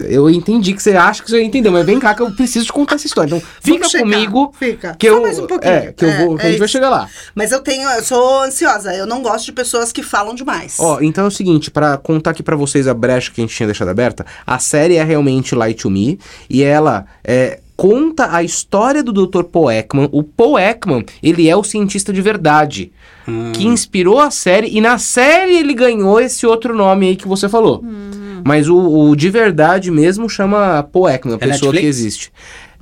Eu 0.00 0.30
entendi 0.30 0.72
que 0.72 0.82
você 0.82 0.92
acha 0.96 1.22
que 1.22 1.30
você 1.30 1.42
entendeu, 1.42 1.70
mas 1.70 1.84
vem 1.84 1.98
cá 2.00 2.14
que 2.14 2.22
eu 2.22 2.32
preciso 2.34 2.64
te 2.64 2.72
contar 2.72 2.94
essa 2.94 3.06
história. 3.06 3.28
Então, 3.36 3.42
fica 3.60 3.86
chegar, 3.86 4.02
comigo 4.04 4.52
fica. 4.58 4.96
que 4.98 5.06
Só 5.10 5.16
eu 5.16 5.20
mais 5.22 5.38
um 5.38 5.46
pouquinho. 5.46 5.72
é, 5.74 5.92
que 5.92 6.04
eu 6.06 6.08
É, 6.08 6.24
vou, 6.24 6.36
que 6.38 6.42
é 6.42 6.46
a 6.46 6.50
gente 6.50 6.58
vai 6.58 6.64
isso. 6.66 6.72
chegar 6.72 6.88
lá. 6.88 7.06
Mas 7.34 7.52
eu 7.52 7.60
tenho, 7.60 7.86
eu 7.90 8.02
sou 8.02 8.44
ansiosa. 8.44 8.94
Eu 8.94 9.06
não 9.06 9.20
gosto 9.22 9.44
de 9.44 9.52
pessoas 9.52 9.92
que 9.92 10.02
falam 10.02 10.34
demais. 10.34 10.76
Ó, 10.78 11.00
então 11.02 11.24
é 11.24 11.28
o 11.28 11.30
seguinte, 11.30 11.70
pra 11.70 11.98
contar 11.98 12.30
aqui 12.30 12.42
pra 12.42 12.56
vocês 12.56 12.88
a 12.88 12.94
brecha 12.94 13.30
que 13.30 13.42
a 13.42 13.44
gente 13.44 13.54
tinha 13.54 13.66
deixado 13.66 13.88
aberta, 13.88 14.24
a 14.46 14.58
série 14.58 14.96
é 14.96 15.04
realmente 15.04 15.54
Light 15.54 15.82
to 15.82 15.90
Me 15.90 16.18
e 16.48 16.62
ela 16.62 17.04
é 17.22 17.60
conta 17.78 18.34
a 18.34 18.42
história 18.42 19.04
do 19.04 19.12
Dr. 19.12 19.44
Paul 19.44 19.70
Ekman. 19.70 20.08
O 20.10 20.24
Paul 20.24 20.58
Ekman, 20.58 21.04
ele 21.22 21.48
é 21.48 21.56
o 21.56 21.62
cientista 21.62 22.12
de 22.12 22.20
verdade 22.20 22.92
Hum. 23.26 23.52
que 23.52 23.66
inspirou 23.66 24.18
a 24.20 24.30
série 24.30 24.68
e 24.74 24.80
na 24.80 24.96
série 24.98 25.52
ele 25.58 25.74
ganhou 25.74 26.18
esse 26.18 26.46
outro 26.46 26.74
nome 26.74 27.08
aí 27.08 27.14
que 27.16 27.28
você 27.28 27.46
falou. 27.48 27.82
Hum. 27.84 28.42
Mas 28.44 28.68
o, 28.68 28.76
o 29.10 29.14
de 29.14 29.28
verdade 29.30 29.90
mesmo 29.90 30.28
chama 30.28 30.82
Paul 30.82 31.08
Ekman, 31.08 31.34
a 31.34 31.36
É 31.36 31.48
pessoa 31.48 31.70
que 31.70 31.76
Netflix? 31.76 31.98
existe. 31.98 32.32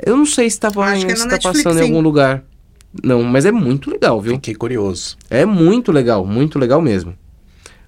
Eu 0.05 0.17
não 0.17 0.25
sei 0.25 0.49
se, 0.49 0.59
tava, 0.59 0.85
Acho 0.85 1.05
que 1.05 1.12
é 1.12 1.17
se 1.17 1.25
na 1.25 1.31
tá 1.31 1.35
Netflix, 1.35 1.62
passando 1.65 1.81
em 1.81 1.83
sim. 1.87 1.88
algum 1.91 2.00
lugar. 2.00 2.43
Não, 3.03 3.23
mas 3.23 3.45
é 3.45 3.53
muito 3.53 3.91
legal, 3.91 4.21
viu? 4.21 4.35
Fiquei 4.35 4.55
curioso. 4.55 5.17
É 5.29 5.45
muito 5.45 5.91
legal, 5.93 6.25
muito 6.25 6.59
legal 6.59 6.81
mesmo. 6.81 7.12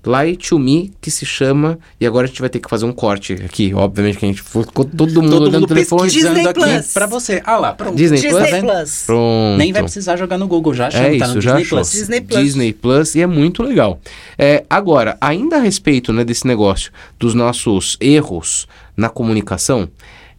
Lie 0.08 0.36
to 0.36 0.58
Me, 0.58 0.90
que 1.02 1.10
se 1.10 1.26
chama. 1.26 1.78
E 2.00 2.06
agora 2.06 2.24
a 2.24 2.28
gente 2.28 2.40
vai 2.40 2.48
ter 2.48 2.60
que 2.60 2.70
fazer 2.70 2.86
um 2.86 2.92
corte 2.92 3.34
aqui. 3.34 3.74
Obviamente 3.74 4.16
que 4.16 4.24
a 4.24 4.28
gente 4.28 4.42
ficou 4.42 4.64
todo 4.64 5.20
mundo 5.22 5.30
Todo 5.30 5.42
olhando 5.42 5.48
o 5.48 5.60
mundo 5.60 5.66
telefone. 5.66 6.10
Disney 6.10 6.46
aqui 6.46 6.60
Plus. 6.60 6.92
pra 6.94 7.06
você. 7.06 7.42
Ah 7.44 7.58
lá, 7.58 7.74
pronto. 7.74 7.94
Disney 7.94 8.18
Plus? 8.20 8.32
Disney 8.32 8.50
vendo? 8.50 8.66
Plus. 8.72 9.02
Pronto. 9.04 9.58
Nem 9.58 9.72
vai 9.72 9.82
precisar 9.82 10.16
jogar 10.16 10.38
no 10.38 10.48
Google, 10.48 10.72
já 10.72 10.86
achou, 10.86 11.00
É 11.00 11.18
tá 11.18 11.26
isso, 11.26 11.34
no 11.34 11.40
já 11.42 11.50
Disney 11.56 11.62
achou. 11.66 11.78
Plus. 11.78 11.92
Disney 11.92 12.20
Plus. 12.22 12.40
Disney 12.42 12.72
Plus 12.72 13.14
e 13.14 13.20
é 13.20 13.26
muito 13.26 13.62
legal. 13.62 14.00
É, 14.38 14.64
agora, 14.70 15.18
ainda 15.20 15.56
a 15.56 15.60
respeito 15.60 16.10
né, 16.12 16.24
desse 16.24 16.46
negócio 16.46 16.90
dos 17.18 17.34
nossos 17.34 17.98
erros 18.00 18.66
na 18.96 19.10
comunicação, 19.10 19.88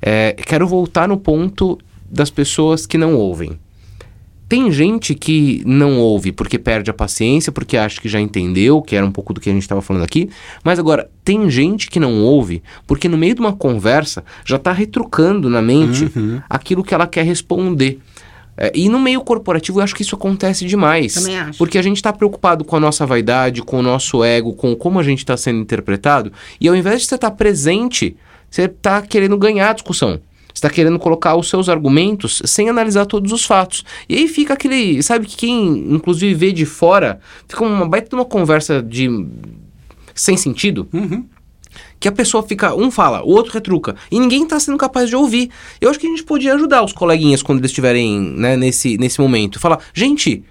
é, 0.01 0.35
quero 0.45 0.67
voltar 0.67 1.07
no 1.07 1.17
ponto 1.17 1.77
das 2.09 2.31
pessoas 2.31 2.87
que 2.87 2.97
não 2.97 3.13
ouvem. 3.15 3.59
Tem 4.49 4.71
gente 4.71 5.13
que 5.13 5.61
não 5.63 5.99
ouve 5.99 6.31
porque 6.31 6.57
perde 6.57 6.89
a 6.89 6.93
paciência, 6.93 7.51
porque 7.51 7.77
acha 7.77 8.01
que 8.01 8.09
já 8.09 8.19
entendeu, 8.19 8.81
que 8.81 8.95
era 8.95 9.05
um 9.05 9.11
pouco 9.11 9.31
do 9.31 9.39
que 9.39 9.47
a 9.47 9.53
gente 9.53 9.61
estava 9.61 9.79
falando 9.79 10.01
aqui. 10.03 10.27
Mas 10.63 10.79
agora, 10.79 11.07
tem 11.23 11.47
gente 11.51 11.87
que 11.87 11.99
não 11.99 12.23
ouve 12.23 12.63
porque 12.87 13.07
no 13.07 13.15
meio 13.15 13.35
de 13.35 13.41
uma 13.41 13.53
conversa 13.53 14.23
já 14.43 14.55
está 14.55 14.71
retrucando 14.73 15.49
na 15.51 15.61
mente 15.61 16.11
Uhum. 16.15 16.41
aquilo 16.49 16.83
que 16.83 16.95
ela 16.95 17.05
quer 17.05 17.23
responder. 17.23 17.99
É, 18.57 18.71
e 18.75 18.89
no 18.89 18.99
meio 18.99 19.21
corporativo 19.21 19.79
eu 19.79 19.83
acho 19.83 19.95
que 19.95 20.01
isso 20.01 20.15
acontece 20.15 20.65
demais. 20.65 21.13
Também 21.13 21.37
acho. 21.37 21.57
Porque 21.57 21.77
a 21.77 21.81
gente 21.81 21.97
está 21.97 22.11
preocupado 22.11 22.65
com 22.65 22.75
a 22.75 22.79
nossa 22.79 23.05
vaidade, 23.05 23.61
com 23.61 23.77
o 23.79 23.83
nosso 23.83 24.23
ego, 24.23 24.53
com 24.53 24.75
como 24.75 24.99
a 24.99 25.03
gente 25.03 25.19
está 25.19 25.37
sendo 25.37 25.59
interpretado. 25.59 26.33
E 26.59 26.67
ao 26.67 26.75
invés 26.75 27.01
de 27.01 27.07
você 27.07 27.15
estar 27.15 27.31
presente, 27.31 28.17
você 28.49 28.63
está 28.63 29.01
querendo 29.01 29.37
ganhar 29.37 29.69
a 29.69 29.73
discussão. 29.73 30.19
Você 30.59 30.67
está 30.67 30.75
querendo 30.75 30.99
colocar 30.99 31.37
os 31.37 31.47
seus 31.47 31.69
argumentos 31.69 32.41
sem 32.43 32.67
analisar 32.67 33.05
todos 33.05 33.31
os 33.31 33.45
fatos. 33.45 33.85
E 34.09 34.15
aí 34.17 34.27
fica 34.27 34.55
aquele. 34.55 35.01
Sabe 35.01 35.25
que 35.25 35.37
quem, 35.37 35.93
inclusive, 35.93 36.33
vê 36.33 36.51
de 36.51 36.65
fora, 36.65 37.21
fica 37.47 37.63
uma 37.63 37.87
baita 37.87 38.09
de 38.09 38.15
uma 38.15 38.25
conversa 38.25 38.83
de. 38.83 39.07
sem 40.13 40.35
sentido 40.35 40.85
Uhum. 40.91 41.25
que 41.97 42.09
a 42.09 42.11
pessoa 42.11 42.43
fica, 42.43 42.75
um 42.75 42.91
fala, 42.91 43.23
o 43.23 43.29
outro 43.29 43.53
retruca, 43.53 43.95
e 44.11 44.19
ninguém 44.19 44.43
está 44.43 44.59
sendo 44.59 44.77
capaz 44.77 45.07
de 45.07 45.15
ouvir. 45.15 45.49
Eu 45.79 45.89
acho 45.89 45.97
que 45.97 46.07
a 46.07 46.09
gente 46.09 46.23
podia 46.23 46.53
ajudar 46.55 46.83
os 46.83 46.91
coleguinhas 46.91 47.41
quando 47.41 47.59
eles 47.59 47.71
estiverem 47.71 48.19
né, 48.19 48.57
nesse, 48.57 48.97
nesse 48.97 49.21
momento. 49.21 49.61
Falar, 49.61 49.79
gente, 49.93 50.43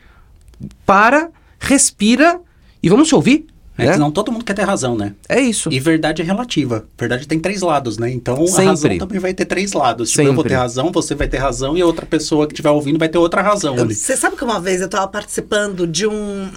para, 0.86 1.30
respira 1.58 2.40
e 2.82 2.88
vamos 2.88 3.08
se 3.08 3.14
ouvir. 3.14 3.46
É, 3.78 3.87
né? 3.87 3.92
senão 3.92 4.11
todo 4.11 4.32
mundo 4.32 4.44
quer 4.44 4.54
ter 4.54 4.64
razão, 4.64 4.97
né? 4.97 5.14
É 5.28 5.40
isso. 5.40 5.70
E 5.73 5.78
verdade 5.78 6.20
é 6.20 6.25
relativa. 6.25 6.85
Verdade 6.99 7.28
tem 7.28 7.38
três 7.38 7.62
lados, 7.62 7.97
né? 7.97 8.11
Então 8.11 8.44
Sempre. 8.44 8.64
a 8.64 8.66
razão 8.70 8.99
também 8.99 9.20
vai 9.20 9.32
ter 9.32 9.44
três 9.44 9.73
lados. 9.73 10.11
Tipo, 10.11 10.23
eu 10.23 10.26
vou 10.35 10.42
Sempre. 10.42 10.49
ter 10.49 10.56
razão, 10.56 10.90
você 10.90 11.14
vai 11.14 11.28
ter 11.28 11.38
razão 11.38 11.76
e 11.76 11.80
a 11.80 11.87
outra 11.87 12.04
pessoa 12.04 12.49
que 12.49 12.54
estiver 12.54 12.70
ouvindo 12.70 12.99
vai 12.99 13.08
ter 13.08 13.18
outra 13.18 13.40
razão 13.40 13.75
ali. 13.75 13.94
Você 13.94 14.16
sabe 14.16 14.35
que 14.35 14.42
uma 14.42 14.61
vez 14.61 14.80
eu 14.80 14.87
estava 14.87 15.06
participando 15.06 15.87
de 15.87 16.08
um 16.08 16.50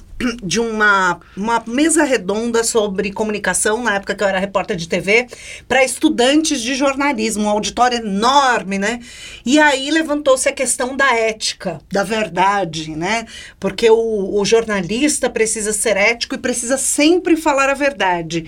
de 0.44 0.60
uma, 0.60 1.20
uma 1.36 1.64
mesa 1.66 2.04
redonda 2.04 2.64
sobre 2.64 3.12
comunicação, 3.12 3.82
na 3.82 3.96
época 3.96 4.14
que 4.14 4.24
eu 4.24 4.28
era 4.28 4.38
repórter 4.38 4.78
de 4.78 4.88
TV, 4.88 5.26
para 5.68 5.84
estudantes 5.84 6.62
de 6.62 6.76
jornalismo, 6.76 7.46
um 7.46 7.50
auditório 7.50 7.98
enorme, 7.98 8.78
né? 8.78 9.00
E 9.44 9.58
aí 9.58 9.90
levantou-se 9.90 10.48
a 10.48 10.52
questão 10.52 10.96
da 10.96 11.12
ética, 11.16 11.82
da 11.92 12.04
verdade, 12.04 12.96
né? 12.96 13.26
Porque 13.60 13.90
o, 13.90 14.40
o 14.40 14.46
jornalista 14.46 15.28
precisa 15.28 15.74
ser 15.74 15.98
ético 15.98 16.36
e 16.36 16.38
precisa 16.38 16.78
sempre 16.78 17.11
falar 17.42 17.70
a 17.70 17.74
verdade. 17.74 18.46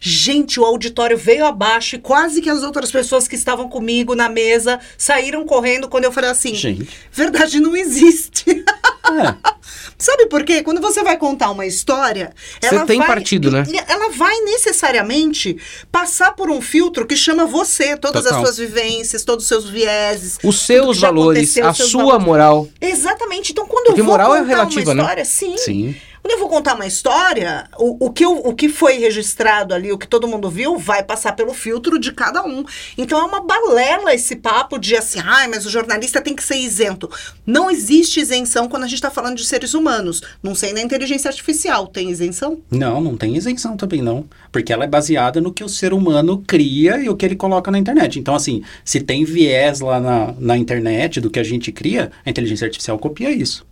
Gente, 0.00 0.60
o 0.60 0.64
auditório 0.64 1.16
veio 1.16 1.46
abaixo 1.46 1.96
e 1.96 1.98
quase 1.98 2.42
que 2.42 2.50
as 2.50 2.62
outras 2.62 2.90
pessoas 2.90 3.26
que 3.26 3.34
estavam 3.34 3.68
comigo 3.68 4.14
na 4.14 4.28
mesa 4.28 4.78
saíram 4.98 5.44
correndo 5.46 5.88
quando 5.88 6.04
eu 6.04 6.12
falei 6.12 6.30
assim: 6.30 6.54
Gente. 6.54 6.88
verdade 7.10 7.58
não 7.60 7.74
existe. 7.74 8.44
É. 8.50 9.54
Sabe 9.96 10.26
por 10.26 10.44
quê? 10.44 10.62
Quando 10.62 10.80
você 10.80 11.02
vai 11.02 11.16
contar 11.16 11.50
uma 11.50 11.64
história, 11.66 12.32
Você 12.60 12.74
ela 12.74 12.84
tem 12.84 12.98
vai, 12.98 13.06
partido, 13.06 13.50
né? 13.50 13.64
Ela 13.86 14.10
vai 14.10 14.38
necessariamente 14.40 15.56
passar 15.90 16.32
por 16.32 16.50
um 16.50 16.60
filtro 16.60 17.06
que 17.06 17.16
chama 17.16 17.46
você, 17.46 17.96
todas 17.96 18.24
Total. 18.24 18.40
as 18.40 18.44
suas 18.46 18.58
vivências, 18.58 19.24
todos 19.24 19.44
os 19.44 19.48
seus 19.48 19.68
vieses, 19.68 20.38
Os 20.42 20.60
seus 20.60 21.00
valores, 21.00 21.56
a 21.58 21.72
sua 21.72 22.02
valores. 22.04 22.26
moral. 22.26 22.68
Exatamente. 22.80 23.52
Então, 23.52 23.66
quando 23.66 23.86
Porque 23.86 24.00
eu 24.00 24.04
vou 24.04 24.12
moral 24.14 24.34
é 24.34 24.40
contar 24.40 24.48
relativa, 24.48 24.90
uma 24.90 24.94
né? 24.94 25.02
história, 25.02 25.24
sim. 25.24 25.56
Sim. 25.56 25.96
Quando 26.24 26.32
eu 26.32 26.38
vou 26.38 26.48
contar 26.48 26.72
uma 26.74 26.86
história, 26.86 27.68
o, 27.78 28.06
o, 28.06 28.10
que 28.10 28.24
eu- 28.24 28.38
o 28.38 28.54
que 28.54 28.66
foi 28.66 28.94
registrado 28.94 29.74
ali, 29.74 29.92
o 29.92 29.98
que 29.98 30.08
todo 30.08 30.26
mundo 30.26 30.48
viu, 30.48 30.78
vai 30.78 31.02
passar 31.02 31.32
pelo 31.36 31.52
filtro 31.52 31.98
de 31.98 32.12
cada 32.12 32.42
um. 32.42 32.64
Então 32.96 33.18
é 33.20 33.24
uma 33.24 33.42
balela 33.42 34.14
esse 34.14 34.34
papo 34.36 34.78
de 34.78 34.96
assim, 34.96 35.18
ai, 35.22 35.48
mas 35.48 35.66
o 35.66 35.70
jornalista 35.70 36.22
tem 36.22 36.34
que 36.34 36.42
ser 36.42 36.56
isento. 36.56 37.10
Não 37.46 37.70
existe 37.70 38.20
isenção 38.20 38.68
quando 38.70 38.84
a 38.84 38.86
gente 38.86 38.94
está 38.94 39.10
falando 39.10 39.36
de 39.36 39.44
seres 39.44 39.74
humanos. 39.74 40.22
Não 40.42 40.54
sei 40.54 40.72
na 40.72 40.80
inteligência 40.80 41.28
artificial, 41.28 41.86
tem 41.88 42.08
isenção? 42.10 42.58
Não, 42.70 43.02
não 43.02 43.18
tem 43.18 43.36
isenção 43.36 43.76
também 43.76 44.00
não. 44.00 44.24
Porque 44.50 44.72
ela 44.72 44.84
é 44.84 44.88
baseada 44.88 45.42
no 45.42 45.52
que 45.52 45.62
o 45.62 45.68
ser 45.68 45.92
humano 45.92 46.42
cria 46.46 46.96
e 46.96 47.10
o 47.10 47.16
que 47.16 47.26
ele 47.26 47.36
coloca 47.36 47.70
na 47.70 47.78
internet. 47.78 48.18
Então, 48.18 48.34
assim, 48.34 48.62
se 48.82 48.98
tem 48.98 49.26
viés 49.26 49.80
lá 49.80 50.00
na, 50.00 50.34
na 50.38 50.56
internet 50.56 51.20
do 51.20 51.28
que 51.28 51.38
a 51.38 51.44
gente 51.44 51.70
cria, 51.70 52.10
a 52.24 52.30
inteligência 52.30 52.64
artificial 52.64 52.98
copia 52.98 53.30
isso. 53.30 53.66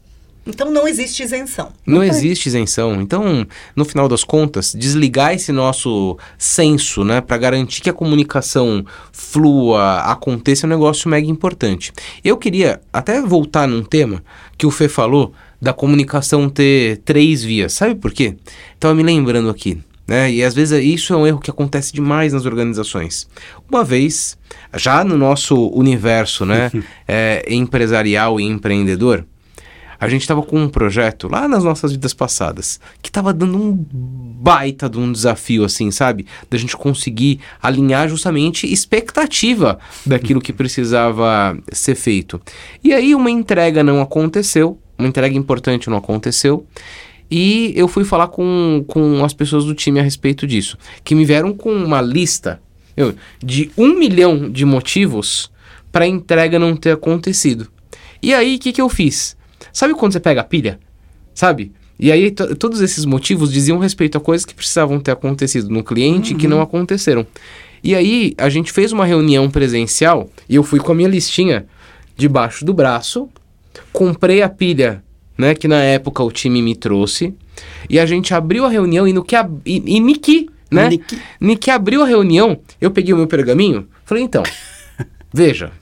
Então 0.46 0.70
não 0.70 0.88
existe 0.88 1.22
isenção. 1.22 1.72
Não 1.86 2.00
tem. 2.00 2.08
existe 2.08 2.46
isenção. 2.46 3.00
Então, 3.00 3.46
no 3.76 3.84
final 3.84 4.08
das 4.08 4.24
contas, 4.24 4.74
desligar 4.76 5.34
esse 5.34 5.52
nosso 5.52 6.18
senso, 6.36 7.04
né, 7.04 7.20
para 7.20 7.38
garantir 7.38 7.80
que 7.80 7.90
a 7.90 7.92
comunicação 7.92 8.84
flua, 9.12 10.00
aconteça, 10.00 10.66
é 10.66 10.68
um 10.68 10.70
negócio 10.70 11.08
mega 11.08 11.28
importante. 11.28 11.92
Eu 12.24 12.36
queria 12.36 12.80
até 12.92 13.20
voltar 13.22 13.68
num 13.68 13.84
tema 13.84 14.22
que 14.58 14.66
o 14.66 14.70
Fê 14.70 14.88
falou 14.88 15.32
da 15.60 15.72
comunicação 15.72 16.48
ter 16.48 16.98
três 17.04 17.44
vias. 17.44 17.72
Sabe 17.72 17.94
por 17.94 18.12
quê? 18.12 18.36
Tava 18.80 18.94
me 18.94 19.02
lembrando 19.02 19.48
aqui. 19.48 19.78
Né? 20.06 20.32
E 20.32 20.42
às 20.42 20.54
vezes 20.54 20.84
isso 20.84 21.14
é 21.14 21.16
um 21.16 21.26
erro 21.26 21.38
que 21.38 21.50
acontece 21.50 21.92
demais 21.92 22.32
nas 22.32 22.44
organizações. 22.44 23.28
Uma 23.70 23.84
vez, 23.84 24.36
já 24.74 25.04
no 25.04 25.16
nosso 25.16 25.68
universo 25.68 26.44
né, 26.44 26.70
é, 27.06 27.44
empresarial 27.48 28.40
e 28.40 28.44
empreendedor, 28.44 29.24
a 30.02 30.08
gente 30.08 30.22
estava 30.22 30.42
com 30.42 30.58
um 30.58 30.68
projeto 30.68 31.28
lá 31.28 31.46
nas 31.46 31.62
nossas 31.62 31.92
vidas 31.92 32.12
passadas 32.12 32.80
que 33.00 33.08
estava 33.08 33.32
dando 33.32 33.56
um 33.56 33.72
baita 33.72 34.90
de 34.90 34.98
um 34.98 35.12
desafio, 35.12 35.62
assim, 35.62 35.92
sabe? 35.92 36.26
Da 36.50 36.58
gente 36.58 36.76
conseguir 36.76 37.38
alinhar 37.62 38.08
justamente 38.08 38.66
expectativa 38.66 39.78
daquilo 40.04 40.40
que 40.40 40.52
precisava 40.52 41.56
ser 41.70 41.94
feito. 41.94 42.42
E 42.82 42.92
aí 42.92 43.14
uma 43.14 43.30
entrega 43.30 43.84
não 43.84 44.02
aconteceu, 44.02 44.76
uma 44.98 45.06
entrega 45.06 45.38
importante 45.38 45.88
não 45.88 45.98
aconteceu. 45.98 46.66
E 47.30 47.72
eu 47.76 47.86
fui 47.86 48.02
falar 48.02 48.26
com, 48.26 48.84
com 48.88 49.24
as 49.24 49.32
pessoas 49.32 49.64
do 49.64 49.72
time 49.72 50.00
a 50.00 50.02
respeito 50.02 50.48
disso, 50.48 50.76
que 51.04 51.14
me 51.14 51.24
vieram 51.24 51.54
com 51.54 51.72
uma 51.72 52.00
lista 52.00 52.60
meu, 52.96 53.14
de 53.40 53.70
um 53.78 53.96
milhão 53.96 54.50
de 54.50 54.64
motivos 54.64 55.48
para 55.92 56.06
a 56.06 56.08
entrega 56.08 56.58
não 56.58 56.74
ter 56.74 56.90
acontecido. 56.90 57.68
E 58.20 58.34
aí, 58.34 58.56
o 58.56 58.58
que, 58.58 58.72
que 58.72 58.80
eu 58.80 58.88
fiz? 58.88 59.40
Sabe 59.72 59.94
quando 59.94 60.12
você 60.12 60.20
pega 60.20 60.40
a 60.40 60.44
pilha? 60.44 60.78
Sabe? 61.34 61.72
E 61.98 62.10
aí, 62.10 62.30
to- 62.30 62.54
todos 62.56 62.80
esses 62.80 63.04
motivos 63.04 63.52
diziam 63.52 63.78
respeito 63.78 64.18
a 64.18 64.20
coisas 64.20 64.44
que 64.44 64.54
precisavam 64.54 64.98
ter 64.98 65.12
acontecido 65.12 65.68
no 65.70 65.84
cliente 65.84 66.32
e 66.32 66.36
que 66.36 66.48
não 66.48 66.60
aconteceram. 66.60 67.26
E 67.82 67.94
aí, 67.94 68.34
a 68.38 68.48
gente 68.48 68.70
fez 68.72 68.92
uma 68.92 69.04
reunião 69.04 69.48
presencial 69.50 70.28
e 70.48 70.54
eu 70.56 70.62
fui 70.62 70.78
com 70.80 70.92
a 70.92 70.94
minha 70.94 71.08
listinha 71.08 71.66
debaixo 72.16 72.64
do 72.64 72.72
braço, 72.74 73.28
comprei 73.92 74.42
a 74.42 74.48
pilha, 74.48 75.02
né, 75.36 75.54
que 75.54 75.66
na 75.66 75.80
época 75.82 76.22
o 76.22 76.30
time 76.30 76.60
me 76.60 76.74
trouxe, 76.76 77.34
e 77.88 77.98
a 77.98 78.06
gente 78.06 78.34
abriu 78.34 78.64
a 78.64 78.68
reunião 78.68 79.06
e 79.08 79.12
no 79.12 79.24
que 79.24 79.34
ab... 79.34 79.60
e, 79.64 79.82
e 79.96 80.00
Niki, 80.00 80.48
né? 80.70 80.88
Niki. 80.90 81.18
Niki 81.40 81.70
abriu 81.70 82.02
a 82.02 82.06
reunião, 82.06 82.58
eu 82.80 82.90
peguei 82.90 83.12
o 83.14 83.16
meu 83.16 83.26
pergaminho, 83.26 83.88
falei, 84.04 84.22
então, 84.24 84.42
veja, 85.32 85.72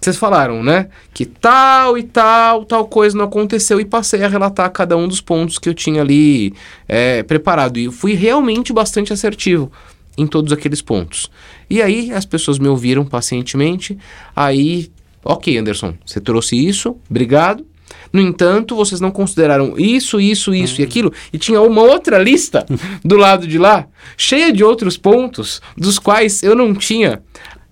vocês 0.00 0.16
falaram, 0.16 0.62
né? 0.62 0.88
Que 1.12 1.24
tal 1.24 1.96
e 1.96 2.02
tal, 2.02 2.64
tal 2.64 2.86
coisa 2.86 3.16
não 3.16 3.24
aconteceu 3.24 3.80
e 3.80 3.84
passei 3.84 4.22
a 4.22 4.28
relatar 4.28 4.70
cada 4.70 4.96
um 4.96 5.08
dos 5.08 5.20
pontos 5.20 5.58
que 5.58 5.68
eu 5.68 5.74
tinha 5.74 6.02
ali 6.02 6.52
é, 6.86 7.22
preparado. 7.22 7.78
E 7.78 7.84
eu 7.84 7.92
fui 7.92 8.14
realmente 8.14 8.72
bastante 8.72 9.12
assertivo 9.12 9.72
em 10.16 10.26
todos 10.26 10.52
aqueles 10.52 10.80
pontos. 10.80 11.30
E 11.68 11.82
aí 11.82 12.12
as 12.12 12.24
pessoas 12.24 12.58
me 12.58 12.68
ouviram 12.68 13.04
pacientemente. 13.04 13.98
Aí, 14.34 14.90
ok, 15.24 15.56
Anderson, 15.58 15.94
você 16.04 16.20
trouxe 16.20 16.56
isso, 16.56 16.96
obrigado. 17.10 17.66
No 18.12 18.20
entanto, 18.20 18.76
vocês 18.76 19.00
não 19.00 19.10
consideraram 19.10 19.74
isso, 19.78 20.20
isso, 20.20 20.54
isso 20.54 20.80
e 20.80 20.84
aquilo. 20.84 21.12
E 21.32 21.38
tinha 21.38 21.60
uma 21.60 21.82
outra 21.82 22.18
lista 22.18 22.64
do 23.04 23.16
lado 23.16 23.46
de 23.46 23.58
lá, 23.58 23.86
cheia 24.16 24.52
de 24.52 24.64
outros 24.64 24.96
pontos, 24.96 25.60
dos 25.76 25.98
quais 25.98 26.42
eu 26.42 26.54
não 26.54 26.74
tinha 26.74 27.22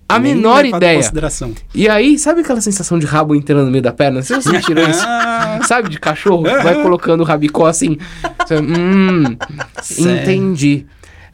a 0.07 0.19
Nem 0.19 0.35
menor 0.35 0.63
ideia. 0.65 0.97
consideração. 0.97 1.53
E 1.73 1.89
aí, 1.89 2.17
sabe 2.19 2.41
aquela 2.41 2.61
sensação 2.61 2.99
de 2.99 3.05
rabo 3.05 3.33
entrando 3.35 3.65
no 3.65 3.71
meio 3.71 3.81
da 3.83 3.91
perna? 3.91 4.21
Vocês 4.21 4.43
sentiram 4.43 4.83
isso? 4.89 5.03
Sabe, 5.67 5.89
de 5.89 5.99
cachorro? 5.99 6.43
Vai 6.43 6.81
colocando 6.81 7.21
o 7.21 7.23
rabicó 7.23 7.65
assim. 7.65 7.97
Você, 8.45 8.55
hum, 8.57 9.35
Sério? 9.81 10.21
entendi. 10.21 10.85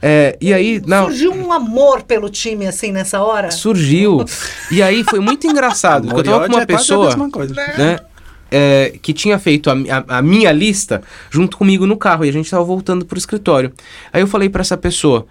É, 0.01 0.36
e 0.42 0.54
aí, 0.54 0.82
não, 0.86 1.06
Surgiu 1.06 1.34
um 1.34 1.51
amor 1.51 2.01
pelo 2.04 2.30
time, 2.30 2.66
assim, 2.66 2.92
nessa 2.92 3.22
hora? 3.22 3.51
surgiu. 3.51 4.24
E 4.72 4.82
aí 4.82 5.04
foi 5.04 5.20
muito 5.20 5.46
engraçado. 5.46 6.08
porque 6.08 6.28
eu 6.30 6.36
amor 6.36 6.46
e 6.46 6.48
tava 6.48 6.48
com 6.48 6.54
uma 6.56 6.63
é 6.63 6.66
pessoa, 6.66 7.30
coisa. 7.30 7.54
né? 7.78 8.00
é, 8.54 8.96
que 9.01 9.13
tinha 9.13 9.38
feito 9.40 9.70
a, 9.70 9.74
a- 9.74 10.18
a 10.18 10.22
minha 10.22 10.51
lista 10.51 11.01
junto 11.30 11.56
comigo 11.58 11.86
no 11.86 11.96
carro 11.96 12.25
e 12.25 12.30
a 12.30 12.34
gente 12.34 12.50
tava 12.50 12.63
voltando 12.63 13.06
pro 13.06 13.18
escritório. 13.18 13.72
Aí 14.12 14.22
eu 14.22 14.28
falei 14.28 14.50
pra 14.50 14.60
essa 14.62 14.75
pessoa, 14.75 15.25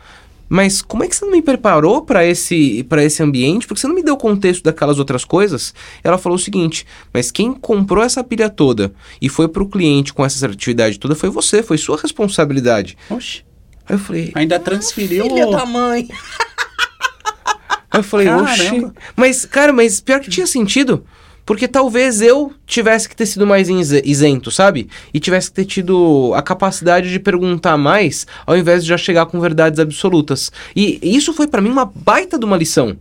mas 0.53 0.83
como 0.83 1.05
é 1.05 1.09
que 1.09 1.15
você 1.15 1.25
não 1.25 1.31
me 1.31 1.41
preparou 1.41 2.03
pra 2.03 2.27
esse 2.27 2.83
para 2.89 3.05
esse 3.05 3.23
ambiente? 3.23 3.69
Porque 3.69 3.81
você 3.81 3.87
não 3.87 3.95
me 3.95 4.03
deu 4.03 4.17
contexto 4.17 4.65
daquelas 4.65 4.99
outras 4.99 5.25
coisas? 5.25 5.73
Ela 6.03 6.19
falou 6.19 6.35
o 6.35 6.41
seguinte: 6.41 6.85
mas 7.15 7.31
quem 7.31 7.55
comprou 7.55 8.03
essa 8.03 8.25
pilha 8.25 8.51
toda 8.51 8.93
e 9.23 9.29
foi 9.29 9.47
pro 9.47 9.69
cliente 9.69 10.13
com 10.13 10.25
essa 10.25 10.35
assertividade 10.35 10.99
toda 10.99 11.15
foi 11.15 11.31
você, 11.31 11.63
foi 11.63 11.79
sua 11.79 11.97
responsabilidade. 11.97 12.99
Oxe, 13.09 13.45
Aí 13.89 13.95
eu 13.95 13.99
falei, 14.01 14.33
ainda 14.35 14.59
transferiu. 14.59 15.23
Filha 15.23 15.47
da 15.47 15.65
mãe. 15.65 16.09
Aí 17.93 18.01
eu 18.01 18.05
falei, 18.05 18.27
Caramba. 18.27 18.53
oxe. 18.53 18.93
Mas, 19.15 19.45
cara, 19.45 19.73
mas 19.73 20.01
pior 20.01 20.19
que 20.19 20.31
tinha 20.31 20.47
sentido. 20.49 21.05
Porque 21.51 21.67
talvez 21.67 22.21
eu 22.23 22.53
tivesse 22.65 23.09
que 23.09 23.17
ter 23.17 23.27
sido 23.27 23.45
mais 23.45 23.69
isento, 23.69 24.53
sabe? 24.53 24.89
E 25.13 25.19
tivesse 25.19 25.49
que 25.49 25.57
ter 25.57 25.65
tido 25.65 26.31
a 26.37 26.43
capacidade 26.43 27.11
de 27.11 27.19
perguntar 27.19 27.77
mais, 27.77 28.25
ao 28.47 28.57
invés 28.57 28.85
de 28.85 28.89
já 28.91 28.97
chegar 28.97 29.27
com 29.27 29.41
verdades 29.41 29.81
absolutas. 29.81 30.53
E 30.77 31.01
isso 31.03 31.33
foi 31.33 31.49
pra 31.49 31.61
mim 31.61 31.69
uma 31.69 31.85
baita 31.85 32.39
de 32.39 32.45
uma 32.45 32.57
lição. 32.57 32.97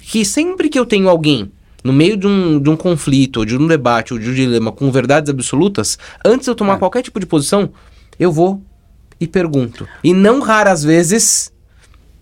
Que 0.00 0.22
sempre 0.22 0.68
que 0.68 0.78
eu 0.78 0.84
tenho 0.84 1.08
alguém 1.08 1.50
no 1.82 1.94
meio 1.94 2.14
de 2.14 2.26
um, 2.26 2.60
de 2.60 2.68
um 2.68 2.76
conflito, 2.76 3.38
ou 3.38 3.46
de 3.46 3.56
um 3.56 3.66
debate, 3.66 4.12
ou 4.12 4.18
de 4.18 4.28
um 4.28 4.34
dilema 4.34 4.70
com 4.70 4.92
verdades 4.92 5.30
absolutas, 5.30 5.98
antes 6.22 6.44
de 6.44 6.50
eu 6.50 6.54
tomar 6.54 6.74
É. 6.74 6.78
qualquer 6.78 7.00
tipo 7.00 7.18
de 7.18 7.24
posição, 7.24 7.70
eu 8.20 8.30
vou 8.30 8.60
e 9.18 9.26
pergunto. 9.26 9.88
E 10.04 10.12
não 10.12 10.40
raras 10.40 10.84
vezes 10.84 11.50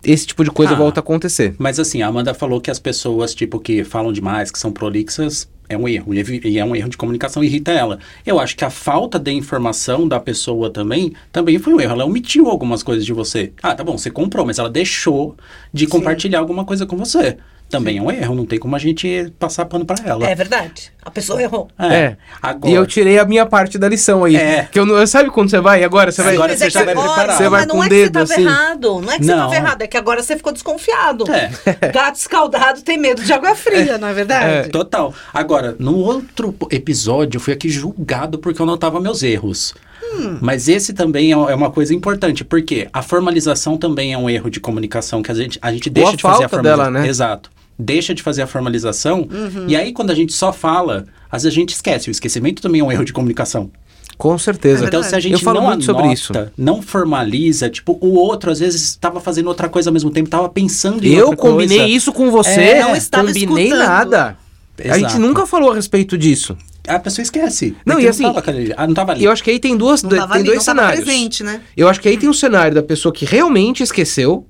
esse 0.04 0.26
tipo 0.26 0.44
de 0.44 0.50
coisa 0.50 0.72
Ah. 0.72 0.76
volta 0.76 1.00
a 1.00 1.02
acontecer. 1.02 1.54
Mas 1.58 1.78
assim, 1.78 2.02
a 2.02 2.06
Amanda 2.08 2.34
falou 2.34 2.60
que 2.60 2.70
as 2.70 2.78
pessoas, 2.78 3.34
tipo, 3.34 3.58
que 3.60 3.84
falam 3.84 4.12
demais, 4.12 4.50
que 4.50 4.58
são 4.58 4.72
prolixas, 4.72 5.48
é 5.68 5.76
um 5.76 5.88
erro. 5.88 6.12
E 6.12 6.20
é 6.20 6.24
E 6.48 6.58
é 6.58 6.64
um 6.64 6.76
erro 6.76 6.88
de 6.90 6.96
comunicação, 6.96 7.42
irrita 7.42 7.70
ela. 7.72 7.98
Eu 8.26 8.38
acho 8.38 8.56
que 8.56 8.64
a 8.64 8.70
falta 8.70 9.18
de 9.18 9.32
informação 9.32 10.06
da 10.06 10.20
pessoa 10.20 10.68
também, 10.70 11.12
também 11.30 11.58
foi 11.58 11.72
um 11.74 11.80
erro. 11.80 11.92
Ela 11.92 12.04
omitiu 12.04 12.48
algumas 12.48 12.82
coisas 12.82 13.06
de 13.06 13.12
você. 13.12 13.52
Ah, 13.62 13.74
tá 13.74 13.82
bom, 13.82 13.96
você 13.96 14.10
comprou, 14.10 14.44
mas 14.44 14.58
ela 14.58 14.68
deixou 14.70 15.36
de 15.72 15.86
compartilhar 15.86 16.40
alguma 16.40 16.64
coisa 16.64 16.84
com 16.84 16.96
você. 16.96 17.38
Também 17.72 17.98
é 17.98 18.02
um 18.02 18.10
erro, 18.10 18.34
não 18.34 18.46
tem 18.46 18.58
como 18.58 18.76
a 18.76 18.78
gente 18.78 19.32
passar 19.38 19.64
pano 19.64 19.84
pra 19.84 19.96
ela. 20.04 20.28
É 20.28 20.34
verdade. 20.34 20.92
A 21.04 21.10
pessoa 21.10 21.42
errou. 21.42 21.68
É. 21.78 22.16
Agora, 22.40 22.70
E 22.72 22.76
eu 22.76 22.86
tirei 22.86 23.18
a 23.18 23.24
minha 23.24 23.44
parte 23.44 23.76
da 23.78 23.88
lição 23.88 24.24
aí. 24.24 24.36
É. 24.36 24.68
Que 24.70 24.78
eu 24.78 24.86
não, 24.86 25.04
sabe 25.06 25.30
quando 25.30 25.50
você 25.50 25.60
vai? 25.60 25.82
Agora 25.82 26.12
você 26.12 26.22
vai. 26.22 26.34
Agora 26.34 26.50
mas 26.52 26.58
você 26.60 26.66
é 26.66 26.70
já 26.70 26.84
vai 26.84 26.92
agora- 26.94 27.08
preparado. 27.08 27.36
Você 27.38 27.48
vai 27.48 27.60
mas 27.60 27.66
não 27.68 27.76
com 27.76 27.82
é 27.82 27.86
o 27.86 27.88
que 27.90 27.96
você 28.04 28.10
tava 28.10 28.24
assim. 28.32 28.42
errado. 28.42 29.00
Não 29.00 29.12
é 29.12 29.18
que 29.18 29.24
você 29.24 29.30
Não. 29.32 29.38
tava 29.38 29.54
errado, 29.56 29.82
é 29.82 29.86
que 29.86 29.96
agora 29.96 30.22
você 30.22 30.36
ficou 30.36 30.52
desconfiado. 30.52 31.24
É. 31.32 31.50
Gato 31.92 32.16
escaldado 32.16 32.82
tem 32.82 32.98
medo 32.98 33.22
de 33.24 33.32
água 33.32 33.54
fria, 33.56 33.98
não 33.98 34.06
é 34.08 34.12
verdade? 34.14 34.68
Total. 34.68 35.12
Agora, 35.32 35.74
no 35.78 35.96
outro 35.96 36.54
episódio, 36.70 37.36
eu 37.38 37.40
fui 37.40 37.52
aqui 37.52 37.68
julgado 37.68 38.38
porque 38.38 38.60
eu 38.60 38.66
notava 38.66 39.00
meus 39.00 39.22
erros. 39.22 39.74
Hum. 40.14 40.38
Mas 40.42 40.68
esse 40.68 40.92
também 40.92 41.30
é 41.32 41.32
é 41.32 41.54
uma 41.54 41.70
coisa 41.70 41.94
importante, 41.94 42.44
porque 42.44 42.88
a 42.92 43.00
formalização 43.02 43.76
também 43.78 44.12
é 44.12 44.18
um 44.18 44.28
erro 44.28 44.50
de 44.50 44.60
comunicação 44.60 45.22
que 45.22 45.30
a 45.30 45.34
gente, 45.34 45.58
a 45.62 45.72
gente 45.72 45.88
deixa 45.88 46.12
a 46.12 46.16
de 46.16 46.22
fazer 46.22 46.44
a 46.44 46.48
falta 46.48 46.62
dela, 46.62 46.84
formalização. 46.84 47.02
né? 47.04 47.08
Exato. 47.08 47.50
Deixa 47.82 48.14
de 48.14 48.22
fazer 48.22 48.42
a 48.42 48.46
formalização. 48.46 49.28
Uhum. 49.30 49.64
E 49.68 49.74
aí, 49.76 49.92
quando 49.92 50.10
a 50.10 50.14
gente 50.14 50.32
só 50.32 50.52
fala, 50.52 51.06
às 51.30 51.42
vezes 51.42 51.56
a 51.56 51.60
gente 51.60 51.70
esquece. 51.74 52.08
O 52.08 52.12
esquecimento 52.12 52.62
também 52.62 52.80
é 52.80 52.84
um 52.84 52.92
erro 52.92 53.04
de 53.04 53.12
comunicação. 53.12 53.70
Com 54.18 54.38
certeza. 54.38 54.84
É 54.84 54.88
Então, 54.88 55.02
se 55.02 55.14
a 55.16 55.20
gente 55.20 55.32
Eu 55.32 55.38
falo 55.40 55.60
não 55.60 55.66
muito 55.68 55.82
anota, 55.90 55.98
sobre 56.04 56.12
isso. 56.12 56.32
não 56.56 56.80
formaliza, 56.80 57.68
tipo, 57.68 57.98
o 58.00 58.14
outro 58.14 58.50
às 58.52 58.60
vezes 58.60 58.82
estava 58.82 59.20
fazendo 59.20 59.48
outra 59.48 59.68
coisa 59.68 59.90
ao 59.90 59.94
mesmo 59.94 60.10
tempo, 60.10 60.28
estava 60.28 60.48
pensando 60.48 61.04
em 61.04 61.12
Eu 61.14 61.28
outra 61.28 61.36
combinei 61.38 61.78
coisa. 61.78 61.92
isso 61.92 62.12
com 62.12 62.30
você. 62.30 62.60
É, 62.60 62.82
não 62.82 62.94
estava 62.94 63.26
combinei 63.28 63.64
escutando. 63.66 63.86
nada. 63.88 64.36
A 64.78 64.94
gente 64.98 65.06
Exato. 65.06 65.18
nunca 65.18 65.46
falou 65.46 65.72
a 65.72 65.74
respeito 65.74 66.16
disso. 66.16 66.56
A 66.86 66.98
pessoa 66.98 67.22
esquece. 67.22 67.76
Não, 67.86 67.98
e 68.00 68.08
assim, 68.08 68.22
tava 68.24 68.38
aquele- 68.40 68.74
ah, 68.76 68.86
não 68.86 68.94
tava 68.94 69.12
ali. 69.12 69.22
E 69.22 69.24
eu 69.24 69.30
acho 69.32 69.42
que 69.42 69.50
aí 69.50 69.58
tem 69.58 69.76
duas, 69.76 70.02
Não 70.02 70.10
tava 70.10 70.32
tem 70.32 70.36
ali, 70.40 70.44
dois 70.44 70.58
não 70.58 70.64
tava 70.64 70.78
cenários. 70.80 71.04
presente, 71.04 71.42
né? 71.44 71.60
Eu 71.76 71.88
acho 71.88 72.00
que 72.00 72.08
aí 72.08 72.16
tem 72.16 72.28
um 72.28 72.32
cenário 72.32 72.74
da 72.74 72.82
pessoa 72.82 73.12
que 73.12 73.24
realmente 73.24 73.82
esqueceu 73.82 74.46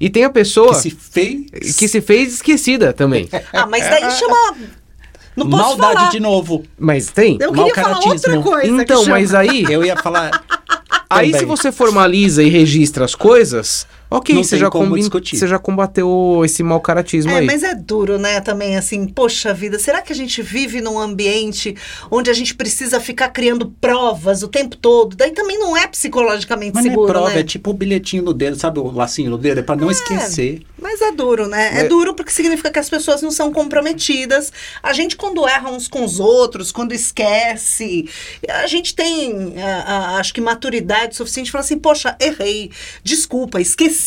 e 0.00 0.08
tem 0.10 0.24
a 0.24 0.30
pessoa 0.30 0.74
que 0.74 0.80
se 0.82 0.90
fez 0.90 1.76
que 1.76 1.88
se 1.88 2.00
fez 2.00 2.34
esquecida 2.34 2.92
também. 2.92 3.28
Ah, 3.52 3.66
mas 3.66 3.82
daí 3.88 4.10
chama. 4.12 4.56
Não 5.36 5.48
posso 5.50 5.62
maldade 5.78 5.94
falar. 5.94 6.10
de 6.10 6.20
novo. 6.20 6.62
Mas 6.78 7.08
tem. 7.10 7.36
Eu 7.40 7.52
queria 7.52 7.74
falar 7.74 7.98
outra 7.98 8.08
Malcaratismo. 8.32 8.42
coisa. 8.42 8.66
Então, 8.82 8.98
que 8.98 9.04
chama. 9.04 9.16
mas 9.18 9.34
aí 9.34 9.64
Eu 9.68 9.84
ia 9.84 9.96
falar. 9.96 10.44
Aí 11.10 11.26
também. 11.32 11.40
se 11.40 11.44
você 11.46 11.72
formaliza 11.72 12.42
e 12.42 12.48
registra 12.48 13.04
as 13.04 13.14
coisas, 13.14 13.86
ok, 14.16 14.34
Não 14.34 14.42
você 14.44 14.56
já, 14.58 14.70
combi- 14.70 15.02
você 15.02 15.46
já 15.46 15.58
combateu 15.58 16.42
esse 16.44 16.62
mau 16.62 16.80
caratismo 16.80 17.30
É, 17.32 17.38
aí. 17.38 17.46
mas 17.46 17.62
é 17.62 17.74
duro, 17.74 18.18
né, 18.18 18.40
também, 18.40 18.76
assim, 18.76 19.06
poxa 19.06 19.52
vida, 19.54 19.78
será 19.78 20.00
que 20.02 20.12
a 20.12 20.16
gente 20.16 20.40
vive 20.42 20.80
num 20.80 20.98
ambiente 20.98 21.74
onde 22.10 22.30
a 22.30 22.34
gente 22.34 22.54
precisa 22.54 23.00
ficar 23.00 23.28
criando 23.30 23.66
provas 23.80 24.42
o 24.42 24.48
tempo 24.48 24.76
todo? 24.76 25.16
Daí 25.16 25.32
também 25.32 25.58
não 25.58 25.76
é 25.76 25.86
psicologicamente 25.86 26.74
Mas 26.74 26.84
não 26.84 26.90
seguro, 26.92 27.10
é 27.10 27.12
prova, 27.12 27.30
né? 27.30 27.40
é 27.40 27.42
tipo 27.44 27.70
o 27.70 27.74
bilhetinho 27.74 28.22
no 28.22 28.32
dedo, 28.34 28.56
sabe 28.56 28.78
o 28.78 28.90
lacinho 28.90 29.30
no 29.30 29.38
dedo? 29.38 29.58
É 29.60 29.62
pra 29.62 29.76
não 29.76 29.90
esquecer. 29.90 30.62
Mas 30.80 31.00
é 31.00 31.10
duro, 31.12 31.48
né? 31.48 31.80
É 31.80 31.84
duro 31.88 32.14
porque 32.14 32.30
significa 32.30 32.70
que 32.70 32.78
as 32.78 32.90
pessoas 32.90 33.22
não 33.22 33.30
são 33.30 33.50
comprometidas. 33.52 34.52
A 34.82 34.92
gente, 34.92 35.16
quando 35.16 35.46
erra 35.48 35.70
uns 35.70 35.88
com 35.88 36.04
os 36.04 36.20
outros, 36.20 36.70
quando 36.70 36.92
esquece, 36.92 38.06
a 38.48 38.66
gente 38.66 38.94
tem, 38.94 39.54
a- 39.60 39.82
a- 40.14 40.16
acho 40.18 40.32
que, 40.34 40.40
maturidade 40.42 41.16
suficiente 41.16 41.50
para 41.50 41.62
falar 41.62 41.64
assim: 41.64 41.78
poxa, 41.78 42.16
errei, 42.20 42.70
desculpa, 43.02 43.60
esqueci, 43.62 44.03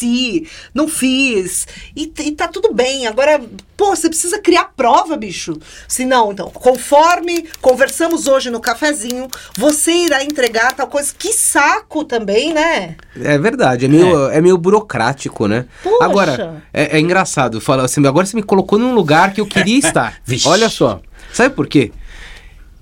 não 0.73 0.87
fiz. 0.87 1.67
E, 1.95 2.11
e 2.19 2.31
tá 2.31 2.47
tudo 2.47 2.73
bem. 2.73 3.07
Agora, 3.07 3.41
pô, 3.75 3.95
você 3.95 4.09
precisa 4.09 4.39
criar 4.39 4.71
prova, 4.75 5.15
bicho. 5.15 5.57
Se 5.87 6.05
não, 6.05 6.31
então, 6.31 6.49
conforme 6.49 7.47
conversamos 7.61 8.27
hoje 8.27 8.49
no 8.49 8.59
cafezinho, 8.59 9.27
você 9.57 9.91
irá 9.91 10.23
entregar 10.23 10.73
tal 10.73 10.87
coisa. 10.87 11.13
Que 11.17 11.31
saco 11.33 12.03
também, 12.03 12.53
né? 12.53 12.95
É 13.15 13.37
verdade, 13.37 13.85
é 13.85 13.87
meio, 13.87 14.29
é. 14.29 14.41
meio 14.41 14.57
burocrático, 14.57 15.47
né? 15.47 15.65
Poxa. 15.83 16.03
Agora, 16.03 16.63
é, 16.73 16.97
é 16.97 16.99
engraçado, 16.99 17.61
fala 17.61 17.85
assim, 17.85 18.05
agora 18.05 18.25
você 18.25 18.35
me 18.35 18.43
colocou 18.43 18.77
num 18.77 18.93
lugar 18.93 19.33
que 19.33 19.41
eu 19.41 19.45
queria 19.45 19.77
estar. 19.79 20.21
Olha 20.45 20.69
só, 20.69 21.01
sabe 21.33 21.55
por 21.55 21.67
quê? 21.67 21.91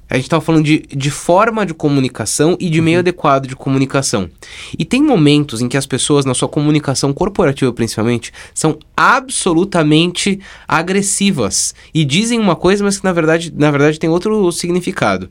A 0.10 0.16
gente 0.18 0.30
tava 0.30 0.42
falando 0.42 0.64
de, 0.64 0.80
de 0.88 1.10
forma 1.10 1.66
de 1.66 1.74
comunicação 1.74 2.56
e 2.60 2.70
de 2.70 2.80
meio 2.82 3.00
adequado 3.00 3.48
de 3.48 3.56
comunicação. 3.56 4.30
E 4.78 4.86
tem 4.86 5.02
momentos 5.02 5.62
em 5.62 5.68
que 5.68 5.78
as 5.78 5.86
pessoas, 5.86 6.26
na 6.26 6.34
sua 6.34 6.48
comunicação 6.48 7.14
corporativa 7.14 7.74
principalmente, 7.74 8.32
são 8.54 8.78
absolutamente 8.96 10.40
agressivas. 10.68 11.74
E 11.94 12.06
dizem 12.06 12.40
uma 12.40 12.56
coisa, 12.56 12.84
mas 12.84 12.98
que 12.98 13.04
na 13.04 13.14
verdade, 13.14 13.52
na 13.56 13.72
verdade 13.72 14.00
tem 14.00 14.10
outro 14.10 14.52
significado. 14.52 15.30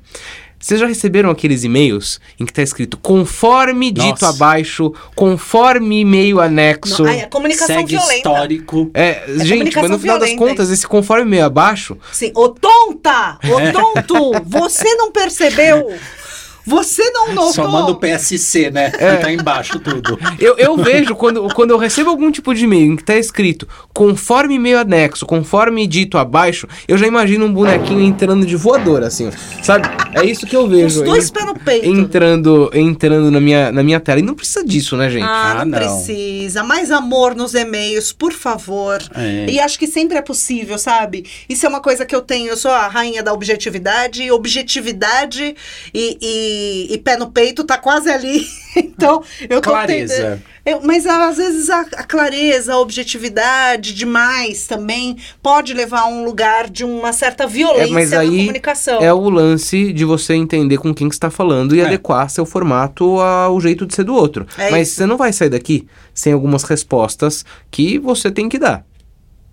Vocês 0.64 0.80
já 0.80 0.86
receberam 0.86 1.28
aqueles 1.28 1.62
e-mails 1.62 2.18
em 2.40 2.46
que 2.46 2.50
está 2.50 2.62
escrito 2.62 2.96
conforme 2.96 3.90
dito 3.90 4.22
Nossa. 4.22 4.30
abaixo, 4.30 4.94
conforme 5.14 6.00
e-mail 6.00 6.40
anexo? 6.40 7.02
Não, 7.02 7.10
ai, 7.10 7.20
a 7.20 7.28
comunicação 7.28 7.76
Segue 7.76 7.90
violenta. 7.90 8.14
histórico. 8.14 8.90
É, 8.94 9.24
gente, 9.40 9.50
comunicação 9.50 9.82
mas 9.82 9.90
no 9.90 9.98
final 9.98 10.18
das 10.18 10.32
contas, 10.32 10.70
esse 10.70 10.88
conforme 10.88 11.24
e-mail 11.26 11.44
abaixo 11.44 11.98
Sim, 12.10 12.32
ô 12.34 12.48
tonta! 12.48 13.38
Ô 13.44 13.72
tonto! 13.72 14.42
Você 14.46 14.94
não 14.94 15.12
percebeu? 15.12 15.94
Você 16.66 17.10
não 17.10 17.34
notou? 17.34 17.52
Só 17.52 17.68
manda 17.68 17.92
o 17.92 17.96
PSC, 17.96 18.70
né? 18.70 18.90
É. 18.98 19.16
Tá 19.16 19.30
embaixo 19.32 19.78
tudo. 19.78 20.18
Eu, 20.38 20.56
eu 20.56 20.76
vejo 20.76 21.14
quando, 21.14 21.46
quando 21.54 21.70
eu 21.72 21.78
recebo 21.78 22.10
algum 22.10 22.30
tipo 22.30 22.54
de 22.54 22.64
e-mail 22.64 22.92
em 22.92 22.96
que 22.96 23.04
tá 23.04 23.16
escrito 23.16 23.68
conforme 23.92 24.54
e-mail 24.54 24.78
anexo, 24.78 25.26
conforme 25.26 25.86
dito 25.86 26.16
abaixo, 26.18 26.66
eu 26.88 26.96
já 26.98 27.06
imagino 27.06 27.44
um 27.46 27.52
bonequinho 27.52 28.00
entrando 28.00 28.44
de 28.46 28.56
voador, 28.56 29.02
assim, 29.02 29.28
ó. 29.28 29.62
sabe? 29.62 29.88
É 30.14 30.24
isso 30.24 30.46
que 30.46 30.56
eu 30.56 30.64
Os 30.64 30.70
vejo. 30.70 31.04
dois 31.04 31.28
en- 31.28 31.32
pés 31.32 31.46
no 31.46 31.54
peito. 31.58 31.86
Entrando, 31.86 32.70
entrando 32.72 33.30
na, 33.30 33.40
minha, 33.40 33.70
na 33.72 33.82
minha 33.82 34.00
tela. 34.00 34.20
E 34.20 34.22
não 34.22 34.34
precisa 34.34 34.64
disso, 34.64 34.96
né, 34.96 35.10
gente? 35.10 35.24
Ah, 35.24 35.60
Ah, 35.60 35.64
não, 35.64 35.78
não. 35.78 35.78
precisa. 35.78 36.62
Mais 36.64 36.90
amor 36.90 37.34
nos 37.34 37.54
e-mails, 37.54 38.12
por 38.12 38.32
favor. 38.32 39.02
É. 39.14 39.46
E 39.48 39.60
acho 39.60 39.78
que 39.78 39.86
sempre 39.86 40.16
é 40.16 40.22
possível, 40.22 40.78
sabe? 40.78 41.24
Isso 41.48 41.66
é 41.66 41.68
uma 41.68 41.80
coisa 41.80 42.04
que 42.06 42.14
eu 42.14 42.20
tenho. 42.22 42.48
Eu 42.48 42.56
sou 42.56 42.70
a 42.70 42.88
rainha 42.88 43.22
da 43.22 43.32
objetividade. 43.32 44.30
Objetividade 44.30 45.54
e, 45.92 46.18
e- 46.22 46.53
e 46.90 46.98
pé 46.98 47.16
no 47.16 47.30
peito 47.30 47.64
tá 47.64 47.76
quase 47.78 48.10
ali. 48.10 48.44
então, 48.76 49.22
eu 49.48 49.60
tô 49.60 49.70
Clareza. 49.70 50.42
eu- 50.64 50.80
mas 50.82 51.06
às 51.06 51.36
vezes 51.36 51.70
a, 51.70 51.80
a 51.80 52.04
clareza, 52.04 52.72
a 52.74 52.78
objetividade 52.78 53.94
demais 53.94 54.66
também 54.66 55.16
pode 55.42 55.72
levar 55.74 56.00
a 56.02 56.06
um 56.06 56.24
lugar 56.24 56.68
de 56.68 56.84
uma 56.84 57.12
certa 57.12 57.46
violência 57.46 57.90
É, 57.90 57.92
mas 57.92 58.10
na 58.10 58.20
aí 58.20 58.38
comunicação. 58.38 59.00
é 59.00 59.12
o 59.12 59.28
lance 59.30 59.92
de 59.92 60.04
você 60.04 60.34
entender 60.34 60.78
com 60.78 60.94
quem 60.94 61.08
que 61.08 61.14
está 61.14 61.30
falando 61.30 61.74
e 61.76 61.80
É. 61.80 61.86
adequar 61.86 62.28
seu 62.30 62.44
formato 62.46 63.20
ao 63.20 63.60
jeito 63.60 63.86
de 63.86 63.94
ser 63.94 64.04
do 64.04 64.14
outro. 64.14 64.46
É 64.58 64.70
mas 64.70 64.88
isso. 64.88 64.96
você 64.96 65.06
não 65.06 65.16
vai 65.16 65.32
sair 65.32 65.50
daqui 65.50 65.86
sem 66.12 66.32
algumas 66.32 66.62
respostas 66.64 67.44
que 67.70 67.98
você 67.98 68.30
tem 68.30 68.48
que 68.48 68.58
dar. 68.58 68.84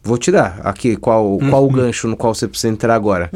vou 0.03 0.17
te 0.17 0.31
dar 0.31 0.59
aqui 0.63 0.95
qual, 0.95 1.37
qual 1.49 1.63
o 1.63 1.69
gancho 1.69 2.07
no 2.07 2.17
qual 2.17 2.33
você 2.33 2.47
precisa 2.47 2.73
entrar 2.73 2.95
agora. 2.95 3.29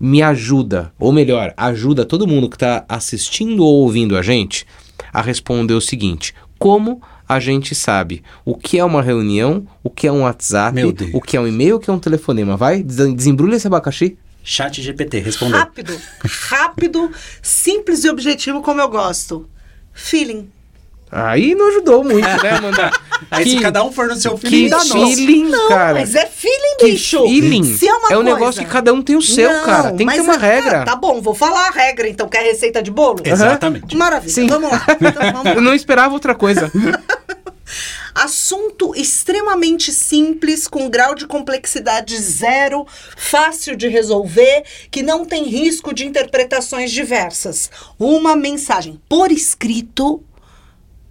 Me 0.00 0.22
ajuda, 0.22 0.92
ou 0.98 1.12
melhor, 1.12 1.52
ajuda 1.56 2.06
todo 2.06 2.26
mundo 2.26 2.48
que 2.48 2.56
está 2.56 2.84
assistindo 2.88 3.62
ou 3.62 3.82
ouvindo 3.82 4.16
a 4.16 4.22
gente 4.22 4.66
a 5.12 5.20
responder 5.20 5.74
o 5.74 5.80
seguinte: 5.80 6.34
como 6.58 7.02
a 7.28 7.38
gente 7.38 7.74
sabe 7.74 8.22
o 8.44 8.56
que 8.56 8.78
é 8.78 8.84
uma 8.84 9.02
reunião, 9.02 9.66
o 9.84 9.90
que 9.90 10.06
é 10.06 10.12
um 10.12 10.22
WhatsApp, 10.22 10.74
Meu 10.74 10.90
Deus. 10.90 11.10
o 11.12 11.20
que 11.20 11.36
é 11.36 11.40
um 11.40 11.46
e-mail, 11.46 11.76
o 11.76 11.78
que 11.80 11.90
é 11.90 11.92
um 11.92 11.98
telefonema? 11.98 12.56
Vai, 12.56 12.82
des- 12.82 13.12
desembrulha 13.14 13.56
esse 13.56 13.66
abacaxi. 13.66 14.16
Chat 14.42 14.80
GPT, 14.80 15.18
respondeu. 15.20 15.58
Rápido, 15.58 15.94
rápido, 16.24 17.10
simples 17.42 18.02
e 18.04 18.08
objetivo 18.08 18.62
como 18.62 18.80
eu 18.80 18.88
gosto. 18.88 19.46
Feeling. 19.92 20.48
Aí 21.12 21.54
não 21.56 21.68
ajudou 21.70 22.04
muito, 22.04 22.26
né, 22.42 22.50
Amanda? 22.56 22.90
Aí 23.30 23.48
se 23.50 23.60
cada 23.60 23.82
um 23.84 23.90
for 23.92 24.06
no 24.08 24.16
seu 24.16 24.36
que 24.38 24.48
feeling, 24.48 24.68
dá 24.68 24.84
nó. 24.84 25.06
feeling, 25.06 25.44
Não, 25.48 25.68
cara. 25.68 25.94
mas 25.94 26.14
é 26.14 26.24
feeling, 26.26 26.76
Que 26.78 26.86
bicho. 26.92 27.22
feeling. 27.22 27.76
Se 27.76 27.88
é 27.88 27.92
uma 27.94 28.08
é 28.10 28.18
um 28.18 28.22
coisa- 28.22 28.34
negócio 28.38 28.62
que 28.64 28.68
cada 28.70 28.92
um 28.94 29.02
tem 29.02 29.16
o 29.16 29.22
seu, 29.22 29.52
Não, 29.52 29.64
cara. 29.64 29.92
Tem 29.92 30.06
que 30.06 30.14
ter 30.14 30.20
uma 30.20 30.34
é- 30.34 30.38
regra. 30.38 30.82
ah, 30.82 30.84
tá 30.84 30.96
bom, 30.96 31.20
vou 31.20 31.34
falar 31.34 31.68
a 31.68 31.70
regra, 31.70 32.08
então. 32.08 32.28
Quer 32.28 32.42
receita 32.44 32.80
de 32.82 32.90
bolo? 32.90 33.20
Exatamente. 33.24 33.96
Maravilha, 33.96 34.32
Sim. 34.32 34.46
vamos 34.46 34.70
lá. 34.70 34.84
Então, 35.00 35.32
vamos 35.32 35.44
lá. 35.44 35.54
Eu 35.54 35.60
não 35.60 35.74
esperava 35.74 36.14
outra 36.14 36.34
coisa. 36.34 36.70
Assunto 38.14 38.92
extremamente 38.96 39.92
simples, 39.92 40.66
com 40.66 40.90
grau 40.90 41.14
de 41.14 41.26
complexidade 41.26 42.16
zero, 42.20 42.84
fácil 43.16 43.76
de 43.76 43.86
resolver, 43.88 44.64
que 44.90 45.02
não 45.02 45.24
tem 45.24 45.44
risco 45.44 45.94
de 45.94 46.04
interpretações 46.04 46.90
diversas. 46.90 47.70
Uma 47.98 48.34
mensagem 48.34 49.00
por 49.08 49.30
escrito. 49.30 50.22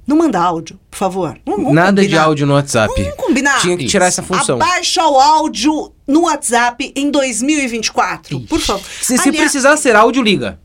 Não 0.10 0.18
manda 0.18 0.40
áudio, 0.42 0.80
por 0.90 0.98
favor. 0.98 1.38
Vamos- 1.46 1.60
vamos 1.62 1.74
Nada 1.76 2.02
de 2.02 2.08
combinar. 2.08 2.24
áudio 2.24 2.48
no 2.48 2.54
WhatsApp. 2.56 2.94
Vamos 3.00 3.16
combinar. 3.16 3.62
Tinha 3.62 3.78
que 3.78 3.86
tirar 3.86 4.08
essa 4.08 4.24
função. 4.24 4.56
Abaixa 4.56 5.06
o 5.08 5.20
áudio 5.20 5.94
no 6.08 6.22
WhatsApp 6.24 6.92
em 6.96 7.12
2024, 7.12 8.40
por 8.42 8.60
favor. 8.60 8.84
Se, 9.02 9.16
se 9.18 9.30
Aliás- 9.30 9.38
precisar 9.52 9.78
ser 9.78 9.96
áudio, 9.96 10.24
liga. 10.24 10.60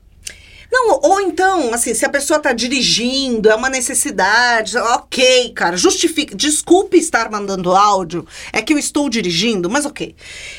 Não, 0.76 0.98
ou 1.04 1.20
então, 1.20 1.72
assim, 1.72 1.94
se 1.94 2.04
a 2.04 2.08
pessoa 2.08 2.40
tá 2.40 2.52
dirigindo, 2.52 3.48
é 3.48 3.54
uma 3.54 3.70
necessidade, 3.70 4.76
ok, 4.76 5.52
cara, 5.54 5.76
justifica. 5.76 6.34
Desculpe 6.34 6.96
estar 6.96 7.30
mandando 7.30 7.70
áudio, 7.72 8.26
é 8.52 8.60
que 8.60 8.72
eu 8.74 8.78
estou 8.78 9.08
dirigindo, 9.08 9.70
mas 9.70 9.86
ok. 9.86 10.16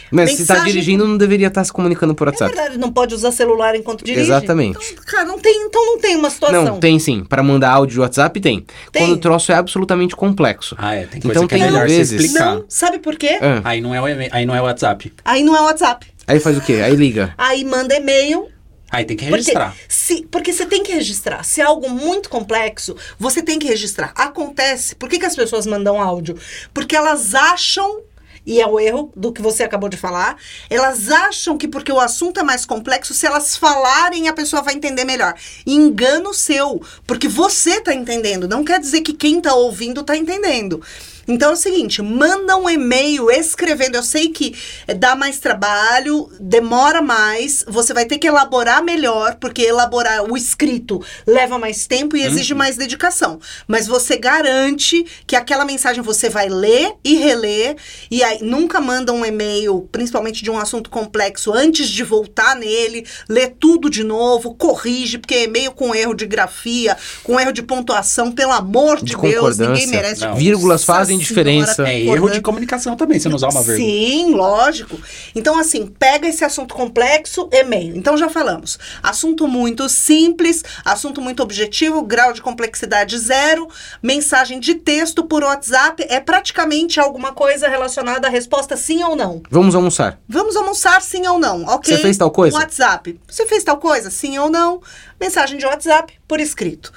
Mas 0.10 0.32
se 0.32 0.45
tá 0.45 0.54
Mensagem- 0.54 0.71
dirigindo, 0.71 1.06
não 1.06 1.17
deveria 1.17 1.47
estar 1.47 1.65
se 1.65 1.73
comunicando 1.73 2.15
por 2.15 2.28
É 2.28 2.32
WhatsApp. 2.32 2.56
verdade, 2.56 2.78
não 2.78 2.93
pode 2.93 3.13
usar 3.13 3.34
celular 3.34 3.75
enquanto 3.75 4.06
dirige. 4.06 4.21
Exatamente. 4.21 4.80
Então, 4.93 5.04
cara, 5.06 5.25
não 5.25 5.38
tem, 5.38 5.65
então 5.65 5.86
não 5.86 5.99
tem 5.99 6.15
uma 6.15 6.30
situação. 6.30 6.63
Não, 6.63 6.80
tem 6.80 6.97
sim. 6.97 7.25
Para 7.25 7.43
mandar 7.43 7.71
áudio 7.71 7.95
de 7.95 7.99
WhatsApp, 7.99 8.39
tem. 8.39 8.65
Tem. 8.93 9.04
Quando 9.04 9.13
o 9.13 9.17
troço 9.17 9.51
é 9.51 9.56
absolutamente 9.56 10.15
complexo. 10.15 10.75
Ah, 10.80 10.95
é. 10.95 11.06
Tem 11.08 11.19
coisa 11.21 11.39
Então 11.39 11.47
que 11.47 11.56
é 11.56 11.58
tem 11.58 11.67
melhor 11.67 11.88
vezes- 11.88 12.21
explicar. 12.21 12.56
Não, 12.56 12.65
sabe 12.69 12.99
por 12.99 13.17
quê? 13.17 13.38
Ah, 13.41 13.62
Aí 13.65 13.82
não 13.82 13.93
é 13.93 14.01
o 14.01 14.08
e-mail- 14.08 14.30
aí 14.32 14.45
não 14.45 14.56
é 14.56 14.62
o 14.62 14.63
WhatsApp. 14.63 15.12
Aí 15.25 15.43
não 15.43 15.56
é 15.58 15.62
WhatsApp. 15.62 16.08
Aí 16.25 16.39
faz 16.39 16.58
o 16.58 16.62
quê? 16.62 16.82
Aí 16.84 16.95
liga. 16.95 17.34
Aí 17.38 17.63
manda 17.65 17.93
e-mail, 17.95 18.47
Aí 18.95 19.03
tem 19.03 19.17
que 19.17 19.25
Porque, 19.25 19.38
registrar. 19.38 19.75
se, 19.89 20.25
porque 20.31 20.53
você 20.53 20.65
tem 20.65 20.81
que 20.81 20.93
registrar. 20.93 21.43
Se 21.43 21.60
é 21.60 21.65
algo 21.65 21.89
muito 21.89 22.29
complexo, 22.29 22.95
você 23.19 23.41
tem 23.41 23.60
que 23.60 23.67
registrar. 23.67 24.13
Acontece. 24.15 24.95
Por 24.95 25.10
que, 25.10 25.19
que 25.19 25.25
as 25.25 25.36
pessoas 25.36 25.65
mandam 25.65 26.01
áudio? 26.01 26.38
Porque 26.73 26.95
elas 26.95 27.36
acham. 27.36 28.01
E 28.45 28.62
é 28.62 28.67
o 28.67 28.79
erro 28.79 29.12
do 29.15 29.34
que 29.34 29.41
você 29.41 29.63
acabou 29.63 29.89
de 29.89 29.97
falar. 29.97 30.38
Elas 30.69 31.10
acham 31.10 31.58
que 31.58 31.67
porque 31.67 31.91
o 31.91 31.99
assunto 31.99 32.39
é 32.39 32.43
mais 32.43 32.63
complexo, 32.63 33.12
se 33.12 33.25
elas 33.25 33.58
falarem, 33.58 34.27
a 34.27 34.34
pessoa 34.34 34.62
vai 34.62 34.75
entender 34.75 35.03
melhor. 35.03 35.34
Engano 35.65 36.31
seu. 36.31 36.79
Porque 37.08 37.27
você 37.27 37.81
tá 37.81 37.91
entendendo. 37.93 38.47
Não 38.47 38.63
quer 38.63 38.79
dizer 38.79 39.01
que 39.01 39.13
quem 39.13 39.41
tá 39.41 39.53
ouvindo 39.55 40.03
tá 40.03 40.15
entendendo. 40.15 40.81
Então 41.28 41.52
é 41.52 41.54
o 41.54 41.58
seguinte, 41.58 42.02
manda 42.02 42.56
um 42.56 42.70
e-mail 42.70 43.32
escrevendo. 43.32 43.96
Eu 43.96 44.04
sei 44.04 44.30
que 44.30 44.56
dá 44.98 45.16
mais 45.16 45.40
trabalho, 45.40 46.30
demora 46.40 47.02
mais, 47.02 47.64
você 47.68 47.94
vai 47.94 48.06
ter 48.06 48.18
que 48.18 48.28
elaborar 48.28 48.84
melhor, 48.84 49.36
porque 49.36 49.64
elaborar 49.64 50.24
o 50.30 50.38
escrito 50.38 51.02
leva 51.26 51.58
mais 51.58 51.88
tempo 51.88 52.16
e 52.16 52.22
exige 52.22 52.54
mais 52.54 52.78
dedicação. 52.78 53.40
Mas 53.68 53.88
você 53.88 54.18
garante 54.18 55.06
que 55.26 55.36
aquela 55.36 55.66
mensagem 55.66 56.04
você 56.04 56.30
vai 56.30 56.48
ler 56.48 56.94
e 57.04 57.16
reler, 57.16 57.76
e 58.12 58.24
aí 58.24 58.40
nunca 58.42 58.80
manda 58.80 59.12
um 59.12 59.26
e-mail, 59.26 59.88
principalmente 59.92 60.44
de 60.44 60.52
um 60.52 60.58
assunto 60.58 60.90
complexo, 60.90 61.52
antes 61.54 61.90
de 61.90 62.04
voltar 62.04 62.56
nele, 62.56 63.06
lê 63.28 63.48
tudo 63.48 63.90
de 63.90 64.04
novo, 64.04 64.54
corrige, 64.54 65.18
porque 65.18 65.46
e-mail 65.46 65.72
com 65.72 65.96
erro 65.96 66.14
de 66.14 66.26
grafia, 66.26 66.98
com 67.24 67.40
erro 67.40 67.52
de 67.52 67.64
pontuação, 67.64 68.32
pelo 68.32 68.52
amor 68.52 68.98
de, 68.98 69.16
De 69.16 69.22
Deus, 69.22 69.58
ninguém 69.58 69.88
merece. 69.88 70.22
Não. 70.22 70.36
Vírgulas 70.36 70.84
fazem 70.84 71.14
Nossa 71.17 71.28
diferença. 71.28 71.73
Senhora, 71.75 71.93
É 71.93 71.99
erro 72.01 72.30
de 72.30 72.41
comunicação 72.41 72.95
também, 72.95 73.19
se 73.19 73.28
não 73.28 73.36
usar 73.36 73.49
uma 73.49 73.62
vírgula. 73.62 73.78
Sim, 73.78 74.34
lógico. 74.34 74.99
Então, 75.34 75.58
assim, 75.58 75.88
pega 75.88 76.28
esse 76.28 76.43
assunto 76.43 76.73
complexo, 76.75 77.49
e-mail. 77.51 77.95
Então, 77.95 78.17
já 78.17 78.30
falamos. 78.30 78.78
Assunto 79.01 79.47
muito 79.47 79.88
simples, 79.89 80.63
assunto 80.84 81.21
muito 81.21 81.41
objetivo, 81.41 82.01
grau 82.01 82.34
de 82.34 82.41
complexidade 82.41 83.17
zero, 83.17 83.67
mensagem 84.01 84.60
de 84.60 84.75
texto 84.75 85.23
por 85.23 85.43
WhatsApp. 85.43 86.06
É 86.10 86.19
praticamente 86.19 86.99
alguma 86.99 87.34
coisa 87.34 87.67
relacionada 87.67 88.28
à 88.28 88.30
resposta 88.30 88.78
sim 88.78 89.04
ou 89.04 89.15
não. 89.15 89.41
Vamos 89.49 89.75
almoçar. 89.75 90.19
Vamos 90.28 90.56
almoçar 90.56 91.01
sim 91.01 91.25
ou 91.28 91.39
não, 91.39 91.63
ok? 91.65 91.95
Você 91.95 92.01
fez 92.01 92.17
tal 92.17 92.32
coisa? 92.32 92.58
WhatsApp. 92.58 93.19
Você 93.28 93.45
fez 93.45 93.63
tal 93.63 93.78
coisa? 93.78 94.10
Sim 94.10 94.38
ou 94.38 94.49
não? 94.49 94.82
Mensagem 95.19 95.58
de 95.58 95.65
WhatsApp 95.65 96.13
por 96.28 96.39
escrito. 96.39 96.91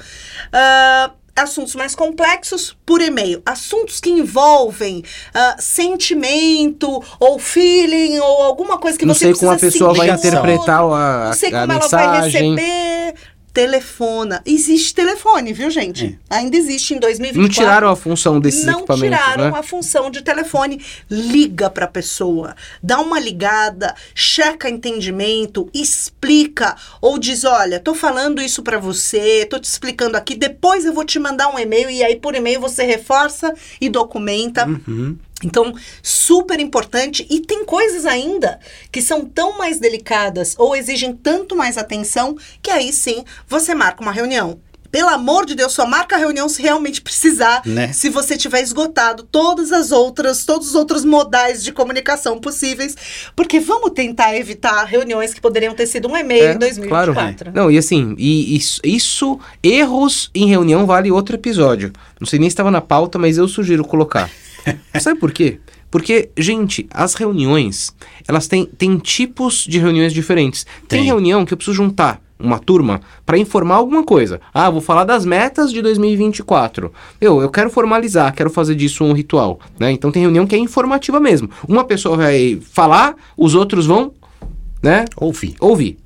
Ah, 0.52 1.12
assuntos 1.38 1.74
mais 1.74 1.94
complexos 1.94 2.77
por 2.85 3.01
e-mail. 3.01 3.42
Assuntos 3.46 4.01
que 4.01 4.11
envolvem 4.11 5.03
ah, 5.35 5.57
sentimento 5.59 7.03
ou 7.18 7.38
feeling 7.38 8.18
ou 8.18 8.42
alguma 8.42 8.79
coisa 8.79 8.98
que 8.98 9.07
não 9.07 9.14
você 9.14 9.27
sei 9.27 9.35
como 9.35 9.51
a 9.51 9.57
precisa 9.57 9.72
pessoa 9.72 9.94
vai 9.94 10.09
sentir. 10.16 10.29
interpretar 10.29 10.83
a, 10.83 11.27
Não 11.27 11.33
sei 11.33 11.48
a 11.55 11.61
como 11.61 11.72
ela 11.72 11.88
vai 11.88 12.07
mensagem. 12.22 12.55
receber. 12.57 13.14
Telefona. 13.52 14.42
Existe 14.44 14.94
telefone, 14.94 15.52
viu, 15.52 15.70
gente? 15.70 16.18
Ainda 16.30 16.56
existe 16.56 16.94
em 16.94 16.98
2024. 16.98 17.42
Não 17.42 17.48
tiraram 17.48 17.88
a 17.88 17.96
função 17.96 18.40
desses 18.40 18.64
Não 18.64 18.80
equipamentos, 18.80 19.18
tiraram 19.18 19.50
né? 19.50 19.58
a 19.58 19.62
função 19.62 20.11
de 20.11 20.22
telefone. 20.22 20.80
Liga 21.11 21.68
para 21.68 21.87
a 21.87 21.88
pessoa, 21.88 22.54
dá 22.82 23.00
uma 23.00 23.18
ligada, 23.18 23.94
checa 24.14 24.68
entendimento, 24.68 25.68
explica 25.74 26.76
ou 27.00 27.18
diz, 27.18 27.44
olha, 27.44 27.80
tô 27.80 27.94
falando 27.94 28.40
isso 28.40 28.62
para 28.62 28.78
você, 28.78 29.46
tô 29.46 29.58
te 29.58 29.64
explicando 29.64 30.16
aqui, 30.16 30.37
depois 30.37 30.84
eu 30.84 30.92
vou 30.92 31.04
te 31.04 31.18
mandar 31.18 31.48
um 31.48 31.58
e-mail 31.58 31.90
e 31.90 32.02
aí 32.02 32.16
por 32.16 32.34
e-mail 32.34 32.61
você 32.61 32.84
reforça 32.84 33.52
e 33.80 33.88
documenta. 33.88 34.66
Uhum. 34.66 35.16
Então, 35.44 35.72
super 36.03 36.59
importante. 36.59 37.27
E 37.31 37.40
tem 37.40 37.64
coisas 37.64 38.05
ainda 38.07 38.59
que 38.90 39.01
são 39.01 39.24
tão 39.24 39.57
mais 39.57 39.79
delicadas 39.79 40.55
ou 40.59 40.74
exigem 40.74 41.12
tanto 41.12 41.55
mais 41.55 41.79
atenção 41.79 42.37
que 42.62 42.70
aí 42.70 42.92
sim 42.92 43.24
você 43.46 43.74
marca 43.74 44.03
uma 44.03 44.12
reunião. 44.12 44.59
Pelo 44.90 45.11
amor 45.11 45.44
de 45.44 45.55
Deus, 45.55 45.74
só 45.74 45.85
marca 45.87 46.16
a 46.16 46.18
reunião 46.18 46.48
se 46.48 46.62
realmente 46.62 47.03
precisar, 47.03 47.61
Né? 47.66 47.92
se 47.92 48.09
você 48.09 48.38
tiver 48.38 48.62
esgotado 48.62 49.22
todas 49.22 49.70
as 49.70 49.92
outras, 49.92 50.46
todos 50.46 50.68
os 50.68 50.74
outros 50.74 51.05
modais 51.05 51.62
de 51.62 51.72
comunicação 51.72 52.38
possíveis, 52.40 52.96
porque 53.37 53.61
vamos 53.61 53.90
tentar 53.90 54.35
evitar 54.35 54.83
reuniões 54.85 55.35
que 55.35 55.42
poderiam 55.42 55.74
ter 55.74 55.87
sido 55.87 56.09
um 56.09 56.16
e-mail 56.16 56.42
É, 56.48 56.53
em 56.55 56.59
2024. 56.59 57.12
Claro. 57.12 57.53
Não, 57.55 57.70
e 57.70 57.77
assim, 57.77 58.14
e 58.16 58.57
isso, 58.57 58.81
isso, 58.83 59.38
erros 59.62 60.31
em 60.35 60.48
reunião 60.48 60.87
vale 60.87 61.11
outro 61.12 61.37
episódio. 61.37 61.92
Não 62.18 62.27
sei 62.27 62.38
nem 62.38 62.48
se 62.48 62.55
estava 62.55 62.70
na 62.70 62.81
pauta, 62.81 63.18
mas 63.18 63.37
eu 63.37 63.46
sugiro 63.46 63.85
colocar. 63.85 64.31
Sabe 65.01 65.18
por 65.18 65.33
quê? 65.33 65.59
Porque, 65.90 66.31
gente, 66.37 66.87
as 66.90 67.14
reuniões, 67.14 67.94
elas 68.27 68.47
têm, 68.47 68.66
têm 68.66 68.99
tipos 68.99 69.64
de 69.64 69.79
reuniões 69.79 70.12
diferentes. 70.12 70.66
Tem, 70.87 71.01
Tem. 71.01 71.05
reunião 71.05 71.47
que 71.47 71.53
eu 71.53 71.57
preciso 71.57 71.77
juntar 71.77 72.21
uma 72.38 72.59
turma 72.59 73.01
para 73.27 73.38
informar 73.38 73.77
alguma 73.77 74.05
coisa. 74.05 74.40
Ah, 74.55 74.71
vou 74.71 74.81
falar 74.81 75.05
das 75.05 75.25
metas 75.25 75.73
de 75.73 75.83
2024. 75.83 76.92
Eu, 77.21 77.40
eu 77.40 77.51
quero 77.51 77.68
formalizar, 77.71 78.33
quero 78.35 78.51
fazer 78.51 78.75
disso 78.75 79.03
um 79.03 79.12
ritual, 79.12 79.59
né? 79.79 79.90
Então 79.90 80.12
tem 80.12 80.23
reunião 80.23 80.47
que 80.47 80.55
é 80.55 80.59
informativa 80.59 81.18
mesmo. 81.18 81.51
Uma 81.66 81.85
pessoa 81.85 82.16
vai 82.16 82.61
falar, 82.71 83.16
os 83.37 83.55
outros 83.55 83.87
vão, 83.87 84.12
né? 84.83 85.05
Ouvi. 85.16 85.57
ouvir. 85.59 85.99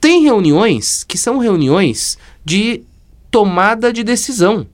Tem 0.00 0.22
reuniões 0.22 1.04
que 1.04 1.16
são 1.16 1.38
reuniões 1.38 2.18
de 2.44 2.82
tomada 3.30 3.92
de 3.92 4.04
decisão. 4.04 4.66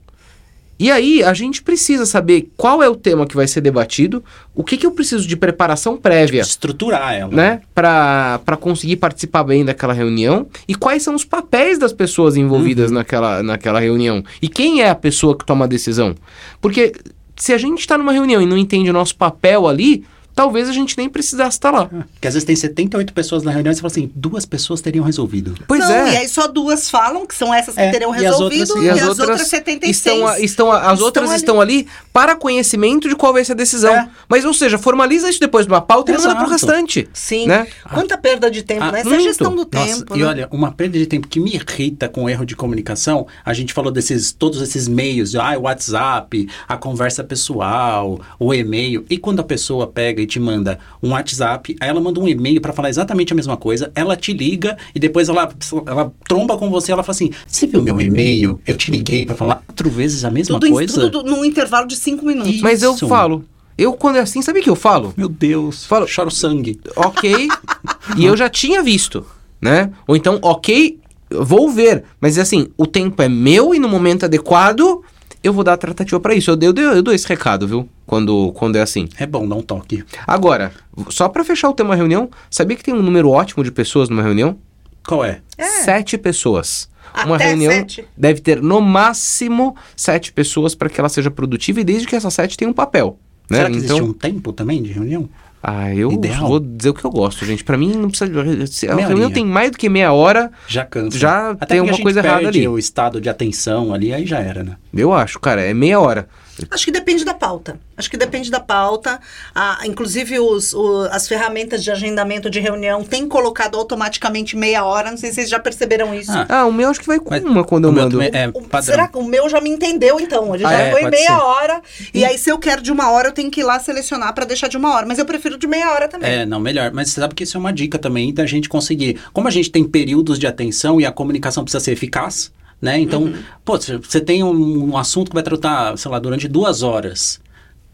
E 0.79 0.89
aí 0.89 1.21
a 1.21 1.33
gente 1.33 1.61
precisa 1.61 2.05
saber 2.05 2.49
qual 2.55 2.81
é 2.81 2.87
o 2.87 2.95
tema 2.95 3.27
que 3.27 3.35
vai 3.35 3.45
ser 3.47 3.59
debatido, 3.59 4.23
o 4.55 4.63
que, 4.63 4.77
que 4.77 4.85
eu 4.85 4.91
preciso 4.91 5.27
de 5.27 5.35
preparação 5.35 5.97
prévia, 5.97 6.41
Estruturar 6.41 7.13
ela. 7.13 7.35
né, 7.35 7.61
para 7.75 8.57
conseguir 8.59 8.95
participar 8.95 9.43
bem 9.43 9.65
daquela 9.65 9.93
reunião 9.93 10.47
e 10.67 10.73
quais 10.73 11.03
são 11.03 11.15
os 11.15 11.25
papéis 11.25 11.77
das 11.77 11.91
pessoas 11.91 12.37
envolvidas 12.37 12.91
naquela, 12.91 13.43
naquela 13.43 13.79
reunião 13.79 14.23
e 14.41 14.47
quem 14.47 14.81
é 14.81 14.89
a 14.89 14.95
pessoa 14.95 15.37
que 15.37 15.45
toma 15.45 15.65
a 15.65 15.67
decisão. 15.67 16.15
Porque 16.61 16.93
se 17.35 17.53
a 17.53 17.57
gente 17.57 17.79
está 17.79 17.97
numa 17.97 18.13
reunião 18.13 18.41
e 18.41 18.45
não 18.45 18.57
entende 18.57 18.89
o 18.89 18.93
nosso 18.93 19.15
papel 19.15 19.67
ali, 19.67 20.05
talvez 20.35 20.69
a 20.69 20.71
gente 20.71 20.97
nem 20.97 21.09
precisasse 21.09 21.57
estar 21.57 21.71
lá. 21.71 21.85
Porque 22.13 22.27
às 22.27 22.33
vezes 22.33 22.45
tem 22.45 22.55
78 22.55 23.13
pessoas 23.13 23.43
na 23.43 23.51
reunião 23.51 23.71
e 23.71 23.75
você 23.75 23.81
fala 23.81 23.91
assim, 23.91 24.11
duas 24.15 24.45
pessoas 24.45 24.81
teriam 24.81 25.03
resolvido. 25.05 25.53
Pois 25.67 25.79
não, 25.81 25.91
é. 25.91 26.13
E 26.13 26.17
aí 26.17 26.27
só 26.29 26.47
duas 26.47 26.89
falam, 26.89 27.25
que 27.25 27.35
são 27.35 27.53
essas 27.53 27.75
que 27.75 27.81
É, 27.81 27.91
teriam 27.91 28.13
e 28.15 28.25
as 28.25 28.39
outras 28.39 28.59
resolvido, 28.59 28.85
e, 28.85 28.89
as, 28.89 29.19
outras, 29.19 29.47
76 29.47 29.95
estão, 29.97 30.37
estão 30.37 30.71
as 30.71 30.93
estão 30.93 31.05
outras 31.05 31.29
ali. 31.29 31.35
estão 31.37 31.61
ali 31.61 31.87
para 32.13 32.35
conhecimento 32.35 33.07
de 33.09 33.15
qual 33.15 33.33
vai 33.33 33.43
ser 33.43 33.51
a 33.53 33.55
decisão. 33.55 33.93
É. 33.93 34.09
Mas, 34.27 34.45
ou 34.45 34.53
seja, 34.53 34.77
formaliza 34.77 35.29
isso 35.29 35.39
depois 35.39 35.65
de 35.65 35.71
uma 35.71 35.81
pauta 35.81 36.11
e 36.11 36.15
manda 36.15 36.27
pro 36.35 36.37
Exato. 36.45 36.51
restante. 36.51 37.09
Sim. 37.13 37.47
Né? 37.47 37.67
Quanta 37.93 38.17
perda 38.17 38.49
de 38.49 38.63
tempo, 38.63 38.83
Ah, 38.83 38.91
né? 38.91 38.99
Essa 39.01 39.09
é 39.09 39.11
a 39.11 39.15
muito. 39.15 39.27
gestão 39.27 39.55
do 39.55 39.67
Nossa, 39.71 39.87
tempo. 39.99 40.15
e 40.15 40.19
né? 40.19 40.25
olha, 40.25 40.47
uma 40.51 40.71
perda 40.71 40.97
de 40.97 41.05
tempo 41.05 41.27
que 41.27 41.39
me 41.39 41.53
irrita 41.53 42.07
com 42.09 42.23
o 42.25 42.29
erro 42.29 42.45
de 42.45 42.55
comunicação, 42.55 43.27
a 43.43 43.53
gente 43.53 43.73
falou 43.73 43.91
desses 43.91 44.31
todos 44.31 44.61
esses 44.61 44.87
meios, 44.87 45.35
ah, 45.35 45.57
o 45.57 45.61
WhatsApp, 45.63 46.47
a 46.67 46.77
conversa 46.77 47.23
pessoal, 47.23 48.19
o 48.39 48.53
e-mail, 48.53 49.05
e 49.09 49.17
quando 49.17 49.39
a 49.39 49.43
pessoa 49.43 49.87
pega 49.87 50.21
e 50.21 50.25
te 50.29 50.39
manda 50.39 50.79
um 51.03 51.09
WhatsApp, 51.11 51.75
aí 51.81 51.89
ela 51.89 51.99
manda 51.99 52.19
um 52.19 52.27
e-mail 52.27 52.61
pra 52.61 52.71
falar 52.71 52.89
exatamente 52.89 53.33
a 53.33 53.35
mesma 53.35 53.57
coisa, 53.57 53.91
ela 53.93 54.15
te 54.15 54.31
liga 54.31 54.77
e 54.95 54.99
depois 54.99 55.27
ela, 55.27 55.49
ela 55.85 56.13
tromba 56.27 56.57
com 56.57 56.69
você, 56.69 56.91
ela 56.93 57.03
fala 57.03 57.15
assim: 57.15 57.31
"Você 57.45 57.67
viu 57.67 57.81
meu 57.83 57.99
e-mail? 57.99 58.61
Eu 58.65 58.77
te 58.77 58.91
liguei 58.91 59.25
pra 59.25 59.35
falar 59.35 59.55
quatro 59.65 59.89
vezes 59.89 60.23
a 60.23 60.31
mesma 60.31 60.55
tudo, 60.55 60.67
em- 60.67 60.71
coisa?" 60.71 61.09
tudo 61.09 61.23
num 61.29 61.43
intervalo 61.43 61.87
de 61.87 61.95
cinco 61.97 62.25
minutos. 62.25 62.53
Ih. 62.55 62.61
Mas 62.61 62.81
eu 62.83 62.93
Isso. 62.93 63.07
falo. 63.07 63.43
Eu, 63.77 63.93
quando 63.93 64.17
é 64.17 64.19
assim, 64.19 64.41
sabe 64.41 64.59
o 64.59 64.63
que 64.63 64.69
eu 64.69 64.75
falo? 64.75 65.13
Meu 65.17 65.29
Deus, 65.29 65.85
Fala- 65.85 66.05
choro 66.05 66.29
sangue. 66.29 66.79
ok, 66.95 67.47
e 68.17 68.25
eu 68.25 68.35
já 68.37 68.49
tinha 68.49 68.83
visto, 68.83 69.25
né? 69.61 69.91
Ou 70.05 70.15
então, 70.17 70.37
ok, 70.41 70.99
vou 71.31 71.69
ver, 71.69 72.03
mas 72.19 72.37
assim, 72.37 72.67
o 72.77 72.85
tempo 72.85 73.21
é 73.21 73.29
meu 73.29 73.73
e 73.73 73.79
no 73.79 73.87
momento 73.87 74.25
adequado 74.25 75.01
eu 75.43 75.53
vou 75.53 75.63
dar 75.63 75.73
a 75.73 75.77
tratativa 75.77 76.19
pra 76.19 76.33
isso. 76.33 76.51
Eu, 76.51 76.57
eu, 76.61 76.73
eu, 76.75 76.91
eu 76.93 77.01
dou 77.01 77.13
esse 77.13 77.27
recado, 77.27 77.67
viu? 77.67 77.87
Quando, 78.05 78.51
quando 78.53 78.75
é 78.75 78.81
assim. 78.81 79.07
É 79.17 79.25
bom 79.25 79.47
dar 79.47 79.55
um 79.55 79.61
toque. 79.61 80.03
Agora, 80.25 80.71
só 81.09 81.29
pra 81.29 81.43
fechar 81.43 81.69
o 81.69 81.73
tema 81.73 81.95
reunião, 81.95 82.29
sabia 82.49 82.75
que 82.75 82.83
tem 82.83 82.93
um 82.93 83.01
número 83.01 83.29
ótimo 83.29 83.63
de 83.63 83.71
pessoas 83.71 84.09
numa 84.09 84.23
reunião? 84.23 84.57
Qual 85.05 85.23
é? 85.23 85.41
É. 85.57 85.65
Sete 85.83 86.17
pessoas. 86.17 86.89
Uma 87.25 87.37
Até 87.37 87.47
reunião 87.47 87.71
sete? 87.71 88.05
deve 88.15 88.39
ter 88.39 88.61
no 88.61 88.79
máximo 88.81 89.75
sete 89.95 90.31
pessoas 90.31 90.75
para 90.75 90.89
que 90.89 90.99
ela 90.99 91.09
seja 91.09 91.31
produtiva 91.31 91.81
e 91.81 91.83
desde 91.83 92.07
que 92.07 92.15
essas 92.15 92.33
sete 92.33 92.55
tenham 92.55 92.71
um 92.71 92.73
papel. 92.73 93.17
Né? 93.49 93.57
Será 93.57 93.69
que 93.69 93.77
então, 93.77 93.97
existe 93.97 94.09
um 94.09 94.13
tempo 94.13 94.53
também 94.53 94.83
de 94.83 94.91
reunião? 94.91 95.27
Ah, 95.61 95.93
eu 95.93 96.11
Ideal? 96.11 96.47
vou 96.47 96.59
dizer 96.59 96.89
o 96.89 96.93
que 96.93 97.03
eu 97.03 97.11
gosto, 97.11 97.45
gente. 97.45 97.63
Pra 97.63 97.77
mim 97.77 97.93
não 97.93 98.09
precisa. 98.09 98.67
Se 98.67 98.87
a 98.87 98.95
reunião 98.95 99.29
tem 99.29 99.45
mais 99.45 99.71
do 99.71 99.77
que 99.77 99.89
meia 99.89 100.13
hora, 100.13 100.51
Já 100.67 100.85
cansa. 100.85 101.17
Já 101.17 101.49
Até 101.51 101.65
tem 101.65 101.77
porque 101.77 101.81
uma 101.81 101.89
a 101.89 101.93
gente 101.93 102.03
coisa 102.03 102.19
errada 102.21 102.47
ali. 102.47 102.67
o 102.67 102.77
estado 102.77 103.19
de 103.19 103.27
atenção 103.29 103.93
ali, 103.93 104.13
aí 104.13 104.25
já 104.25 104.39
era, 104.39 104.63
né? 104.63 104.77
eu 104.93 105.13
acho, 105.13 105.39
cara, 105.39 105.61
é 105.61 105.73
meia 105.73 105.99
hora. 105.99 106.27
Acho 106.71 106.85
que 106.85 106.91
depende 106.91 107.23
da 107.25 107.33
pauta. 107.33 107.79
Acho 107.97 108.09
que 108.09 108.17
depende 108.17 108.49
da 108.51 108.59
pauta. 108.59 109.19
Ah, 109.53 109.79
inclusive, 109.85 110.39
os, 110.39 110.73
o- 110.73 111.07
as 111.11 111.27
ferramentas 111.27 111.83
de 111.83 111.91
agendamento 111.91 112.49
de 112.49 112.59
reunião 112.59 113.03
têm 113.03 113.27
colocado 113.27 113.77
automaticamente 113.77 114.55
meia 114.55 114.83
hora. 114.83 115.11
Não 115.11 115.17
sei 115.17 115.29
se 115.29 115.35
vocês 115.35 115.49
já 115.49 115.59
perceberam 115.59 116.13
isso. 116.13 116.31
Ah, 116.31 116.45
Ah, 116.49 116.65
o 116.65 116.71
meu 116.73 116.89
acho 116.89 116.99
que 116.99 117.07
vai 117.07 117.19
com 117.19 117.29
Mas 117.29 117.43
uma 117.43 117.63
quando 117.63 117.85
eu 117.87 117.91
mando. 117.91 118.21
é 118.21 118.47
O-. 118.53 118.81
Será 118.81 119.07
que 119.07 119.17
o 119.17 119.23
meu 119.23 119.47
já 119.49 119.59
me 119.61 119.69
entendeu, 119.69 120.19
então? 120.19 120.53
Ele 120.55 120.65
Ah, 120.65 120.69
já 120.71 120.79
é? 120.79 120.91
foi 120.91 121.09
meia 121.09 121.27
ser. 121.27 121.41
hora. 121.43 121.81
E 122.13 122.23
aí, 122.25 122.37
se 122.37 122.49
eu 122.49 122.57
quero 122.57 122.81
de 122.81 122.91
uma 122.91 123.11
hora, 123.11 123.29
eu 123.29 123.31
tenho 123.33 123.49
que 123.51 123.61
ir 123.61 123.63
lá 123.63 123.79
selecionar 123.79 124.33
pra 124.33 124.45
deixar 124.45 124.67
de 124.67 124.77
uma 124.77 124.93
hora. 124.93 125.05
Mas 125.05 125.19
eu 125.19 125.25
prefiro 125.25 125.57
de 125.57 125.67
meia 125.67 125.91
hora 125.91 126.07
também. 126.07 126.29
É, 126.31 126.45
não, 126.45 126.59
melhor. 126.59 126.91
Mas 126.93 127.09
você 127.11 127.21
sabe 127.21 127.35
que 127.35 127.43
isso 127.43 127.57
é 127.57 127.59
uma 127.59 127.73
dica 127.73 127.97
também 127.97 128.33
da 128.33 128.45
gente 128.45 128.67
conseguir. 128.69 129.19
Como 129.33 129.47
a 129.47 129.51
gente 129.51 129.69
tem 129.71 129.83
períodos 129.83 130.37
de 130.39 130.47
atenção 130.47 130.99
e 130.99 131.05
a 131.05 131.11
comunicação 131.11 131.63
precisa 131.63 131.83
ser 131.83 131.91
eficaz, 131.91 132.51
né? 132.81 132.99
Então, 132.99 133.23
Uhum. 133.23 133.33
pô, 133.65 133.77
você- 133.77 134.21
tem 134.21 134.43
um, 134.43 134.89
um 134.91 134.97
assunto 134.97 135.29
que 135.29 135.33
vai 135.35 135.43
tratar, 135.43 135.97
sei 135.97 136.09
lá, 136.11 136.19
durante 136.19 136.47
duas 136.47 136.81
horas. 136.83 137.39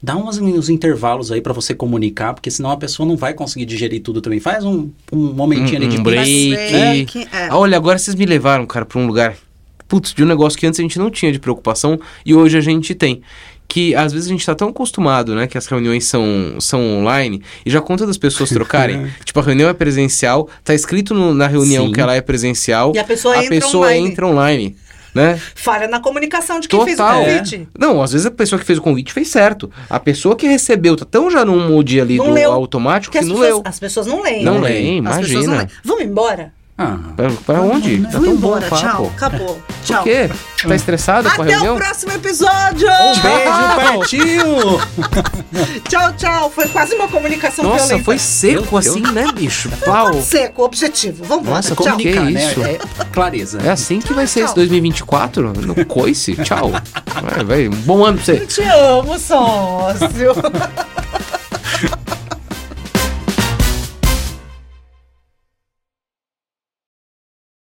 Dá 0.03 0.15
uns, 0.15 0.37
uns 0.37 0.69
intervalos 0.69 1.31
aí 1.31 1.41
pra 1.41 1.53
você 1.53 1.73
comunicar, 1.73 2.33
porque 2.35 2.51
senão 2.51 2.69
a 2.69 2.77
pessoa 2.77 3.07
não 3.07 3.17
vai 3.17 3.33
conseguir 3.33 3.65
digerir 3.65 4.01
tudo 4.03 4.21
também. 4.21 4.39
Faz 4.39 4.63
um, 4.63 4.89
um 5.11 5.33
momentinho 5.33 5.77
ali 5.77 5.87
de 5.87 5.97
um 5.97 6.03
break. 6.03 6.49
break. 6.49 6.71
break, 7.13 7.19
é. 7.35 7.47
Ah, 7.49 7.57
Olha, 7.57 7.75
agora 7.77 7.97
vocês 7.97 8.15
me 8.15 8.25
levaram, 8.25 8.65
cara, 8.67 8.85
pra 8.85 8.99
um 8.99 9.07
lugar. 9.07 9.35
Putz, 9.87 10.13
de 10.13 10.23
um 10.23 10.27
negócio 10.27 10.59
que 10.59 10.65
antes 10.67 10.79
a 10.79 10.83
gente 10.83 10.97
não 10.99 11.09
tinha 11.09 11.31
de 11.31 11.39
preocupação 11.39 11.99
e 12.25 12.33
hoje 12.35 12.57
a 12.57 12.61
gente 12.61 12.93
tem. 12.93 13.21
Que 13.67 13.93
às 13.95 14.13
vezes 14.13 14.27
a 14.27 14.31
gente 14.31 14.45
tá 14.45 14.53
tão 14.55 14.69
acostumado, 14.69 15.33
né? 15.35 15.47
Que 15.47 15.57
as 15.57 15.65
reuniões 15.67 16.05
são, 16.05 16.55
são 16.59 16.81
online 16.99 17.41
e 17.65 17.69
já 17.71 17.81
conta 17.81 18.05
das 18.05 18.17
pessoas 18.17 18.49
trocarem. 18.49 19.07
tipo, 19.25 19.39
a 19.39 19.43
reunião 19.43 19.67
é 19.69 19.73
presencial, 19.73 20.47
tá 20.63 20.73
escrito 20.73 21.13
no- 21.13 21.33
na 21.33 21.47
reunião 21.47 21.87
Sim. 21.87 21.91
que 21.91 21.99
ela 21.99 22.15
é 22.15 22.21
presencial. 22.21 22.93
E 22.95 22.99
a 22.99 23.03
pessoa 23.03 23.35
entra 23.37 23.49
pessoa 23.49 23.87
online. 23.87 24.07
entra 24.09 24.27
online, 24.27 24.75
né? 25.13 25.39
Falha 25.55 25.87
na 25.87 25.99
comunicação 25.99 26.59
de 26.59 26.67
quem 26.67 26.83
fez 26.85 26.99
o 26.99 27.01
Total. 27.03 27.25
convite. 27.25 27.67
Não, 27.77 28.01
às 28.01 28.11
vezes 28.11 28.25
a 28.27 28.31
pessoa 28.31 28.59
que 28.59 28.65
fez 28.65 28.77
o 28.79 28.81
convite 28.81 29.11
fez 29.11 29.27
certo. 29.29 29.69
A 29.89 29.99
pessoa 29.99 30.35
que 30.35 30.47
recebeu 30.47 30.95
tá 30.95 31.03
tão 31.05 31.29
já 31.31 31.43
num 31.43 31.67
mood 31.67 31.99
ali 31.99 32.17
Não 32.17 32.27
do 32.27 32.31
leu. 32.33 32.51
automático 32.51 33.11
Porque 33.11 33.25
que 33.25 33.31
as 33.31 33.35
não 33.37 33.41
pessoas, 33.41 33.63
leu. 33.63 33.69
as 33.69 33.79
pessoas 33.79 34.05
não 34.07 34.21
leem. 34.21 34.43
Não 34.43 34.55
né? 34.61 34.69
leem, 34.69 34.99
As 35.07 35.17
pessoas 35.17 35.31
não 35.31 35.53
imagina. 35.53 35.57
leem. 35.57 35.69
Vamos 35.83 36.03
embora? 36.05 36.53
Ah, 36.77 36.97
Pra, 37.15 37.29
pra 37.45 37.61
onde? 37.61 38.01
Tá 38.03 38.09
Vamos 38.19 38.27
tão 38.27 38.35
bom 38.35 38.47
o 38.49 38.57
embora. 38.57 38.67
papo. 38.67 38.81
Tchau. 38.81 39.11
Acabou. 39.15 39.61
Tchau. 39.85 39.97
Por 39.97 40.03
quê? 40.03 40.29
Tá 40.67 40.75
estressado 40.75 41.31
com 41.31 41.41
a 41.41 41.45
Até 41.45 41.71
o 41.71 41.75
próximo 41.77 42.11
episódio! 42.11 42.87
um 42.89 43.21
beijo, 43.21 43.75
partiu! 43.77 44.81
Tchau, 45.87 46.13
tchau. 46.17 46.51
Foi 46.53 46.67
quase 46.67 46.93
uma 46.95 47.07
comunicação 47.07 47.63
Nossa, 47.63 47.85
violenta. 47.85 48.03
foi 48.03 48.17
seco 48.19 48.67
Meu 48.71 48.77
assim, 48.79 48.99
né, 49.13 49.27
bicho? 49.33 49.69
Pau. 49.85 50.21
Seco, 50.21 50.63
objetivo. 50.63 51.23
Vamos 51.23 51.45
Nossa, 51.47 51.71
embora. 51.71 51.91
como 51.91 52.01
que 52.01 52.09
é 52.09 52.15
Comunicar, 52.15 52.41
isso? 52.51 52.59
né? 52.59 52.71
É 52.73 53.05
clareza. 53.05 53.59
É 53.63 53.69
assim 53.69 53.99
que 54.01 54.11
vai 54.13 54.27
ser 54.27 54.39
esse 54.41 54.47
Tchau. 54.47 54.55
2024? 54.55 55.53
No 55.53 55.85
coice? 55.85 56.35
Tchau. 56.43 56.71
Vai, 57.21 57.43
vai. 57.45 57.67
Um 57.69 57.81
bom 57.83 58.03
ano 58.03 58.17
pra 58.17 58.25
você. 58.25 58.45
Te 58.47 58.63
amo, 58.63 59.17
sócio. 59.17 60.07